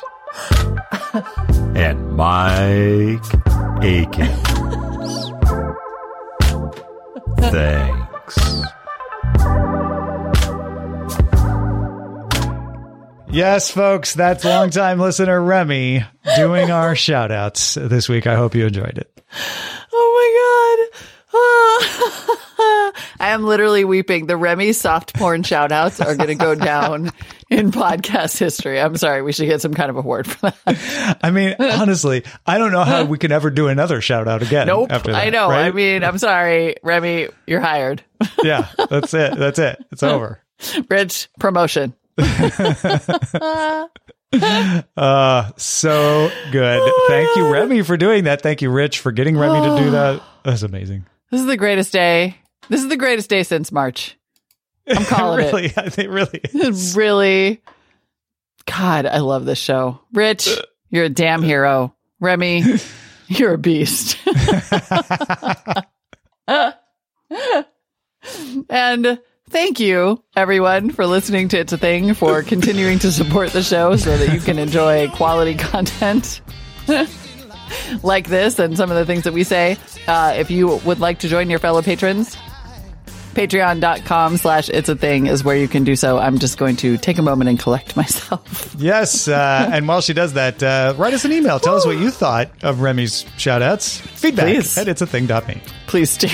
and 1.75 2.13
Mike 2.13 3.25
Akins. 3.83 5.31
Thanks. 7.51 8.37
Yes, 13.29 13.69
folks, 13.69 14.13
that's 14.13 14.45
longtime 14.45 15.01
listener 15.01 15.41
Remy 15.43 16.05
doing 16.37 16.71
our 16.71 16.95
shout 16.95 17.31
outs 17.31 17.73
this 17.73 18.07
week. 18.07 18.27
I 18.27 18.35
hope 18.35 18.55
you 18.55 18.65
enjoyed 18.65 18.97
it. 18.97 19.25
Oh 19.91 20.87
my 20.87 20.87
god. 20.87 22.37
Ah. 22.37 22.47
I 23.21 23.29
am 23.29 23.43
literally 23.43 23.85
weeping. 23.85 24.25
The 24.25 24.35
Remy 24.35 24.73
soft 24.73 25.13
porn 25.13 25.43
shout 25.43 25.71
outs 25.71 26.01
are 26.01 26.15
going 26.15 26.29
to 26.29 26.35
go 26.35 26.55
down 26.55 27.11
in 27.51 27.71
podcast 27.71 28.35
history. 28.39 28.81
I'm 28.81 28.97
sorry. 28.97 29.21
We 29.21 29.31
should 29.31 29.45
get 29.45 29.61
some 29.61 29.75
kind 29.75 29.91
of 29.91 29.97
award 29.97 30.25
for 30.25 30.49
that. 30.65 31.19
I 31.21 31.29
mean, 31.29 31.55
honestly, 31.59 32.23
I 32.47 32.57
don't 32.57 32.71
know 32.71 32.83
how 32.83 33.05
we 33.05 33.19
can 33.19 33.31
ever 33.31 33.51
do 33.51 33.67
another 33.67 34.01
shout 34.01 34.27
out 34.27 34.41
again. 34.41 34.65
Nope. 34.65 34.91
After 34.91 35.11
that, 35.11 35.23
I 35.23 35.29
know. 35.29 35.49
right? 35.49 35.67
I 35.67 35.71
mean, 35.71 36.03
I'm 36.03 36.17
sorry. 36.17 36.77
Remy, 36.81 37.27
you're 37.45 37.59
hired. 37.59 38.03
yeah, 38.43 38.69
that's 38.89 39.13
it. 39.13 39.37
That's 39.37 39.59
it. 39.59 39.85
It's 39.91 40.01
over. 40.01 40.41
Rich, 40.89 41.29
promotion. 41.39 41.93
Uh, 44.95 45.51
so 45.57 46.31
good. 46.53 46.93
Thank 47.09 47.35
you, 47.35 47.51
Remy, 47.51 47.81
for 47.81 47.97
doing 47.97 48.23
that. 48.23 48.41
Thank 48.41 48.61
you, 48.61 48.69
Rich, 48.69 48.99
for 48.99 49.11
getting 49.11 49.37
Remy 49.37 49.59
to 49.59 49.83
do 49.83 49.91
that. 49.91 50.21
That's 50.43 50.61
amazing. 50.61 51.05
This 51.31 51.41
is 51.41 51.47
the 51.47 51.57
greatest 51.57 51.91
day. 51.91 52.37
This 52.71 52.83
is 52.83 52.87
the 52.87 52.95
greatest 52.95 53.29
day 53.29 53.43
since 53.43 53.69
March. 53.69 54.17
I'm 54.87 55.03
calling 55.03 55.39
really, 55.45 55.73
it. 55.75 56.09
Really. 56.09 56.39
It 56.41 56.55
is. 56.55 56.95
really. 56.95 57.61
God, 58.65 59.05
I 59.05 59.17
love 59.17 59.43
this 59.43 59.59
show. 59.59 59.99
Rich, 60.13 60.47
you're 60.89 61.03
a 61.03 61.09
damn 61.09 61.43
hero. 61.43 61.93
Remy, 62.21 62.63
you're 63.27 63.55
a 63.55 63.57
beast. 63.57 64.17
and 68.69 69.19
thank 69.49 69.81
you, 69.81 70.23
everyone, 70.37 70.91
for 70.91 71.05
listening 71.05 71.49
to 71.49 71.59
It's 71.59 71.73
a 71.73 71.77
Thing, 71.77 72.13
for 72.13 72.41
continuing 72.41 72.99
to 72.99 73.11
support 73.11 73.51
the 73.51 73.63
show 73.63 73.97
so 73.97 74.15
that 74.15 74.33
you 74.33 74.39
can 74.39 74.57
enjoy 74.57 75.09
quality 75.09 75.55
content 75.55 76.39
like 78.01 78.29
this 78.29 78.59
and 78.59 78.77
some 78.77 78.89
of 78.89 78.95
the 78.95 79.05
things 79.05 79.25
that 79.25 79.33
we 79.33 79.43
say. 79.43 79.75
Uh, 80.07 80.35
if 80.37 80.49
you 80.49 80.77
would 80.85 81.01
like 81.01 81.19
to 81.19 81.27
join 81.27 81.49
your 81.49 81.59
fellow 81.59 81.81
patrons, 81.81 82.37
patreon.com 83.33 84.37
slash 84.37 84.69
it's 84.69 84.89
a 84.89 84.95
thing 84.95 85.27
is 85.27 85.43
where 85.43 85.55
you 85.55 85.67
can 85.67 85.83
do 85.83 85.95
so. 85.95 86.17
I'm 86.17 86.39
just 86.39 86.57
going 86.57 86.75
to 86.77 86.97
take 86.97 87.17
a 87.17 87.21
moment 87.21 87.49
and 87.49 87.59
collect 87.59 87.95
myself. 87.97 88.75
Yes. 88.77 89.27
Uh, 89.27 89.69
and 89.71 89.87
while 89.87 90.01
she 90.01 90.13
does 90.13 90.33
that, 90.33 90.61
uh, 90.61 90.93
write 90.97 91.13
us 91.13 91.25
an 91.25 91.31
email. 91.31 91.59
Tell 91.59 91.75
us 91.75 91.85
what 91.85 91.97
you 91.97 92.11
thought 92.11 92.49
of 92.63 92.81
Remy's 92.81 93.25
shout 93.37 93.61
outs. 93.61 93.99
Feedback 93.99 94.45
Please. 94.47 94.77
at 94.77 94.87
it's 94.87 95.01
a 95.01 95.07
thing.me. 95.07 95.61
Please 95.87 96.17
do. 96.17 96.27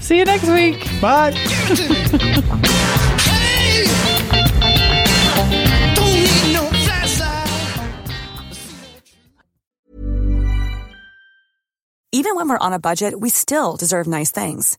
See 0.00 0.18
you 0.18 0.24
next 0.24 0.48
week. 0.48 0.84
Bye. 1.00 1.32
Hey! 1.32 3.84
Don't 5.94 6.14
need 6.14 6.52
no 6.54 6.66
flashlight. 6.84 7.48
Even 12.12 12.34
when 12.36 12.48
we're 12.48 12.58
on 12.58 12.72
a 12.72 12.78
budget, 12.78 13.18
we 13.20 13.30
still 13.30 13.76
deserve 13.76 14.06
nice 14.06 14.30
things. 14.30 14.78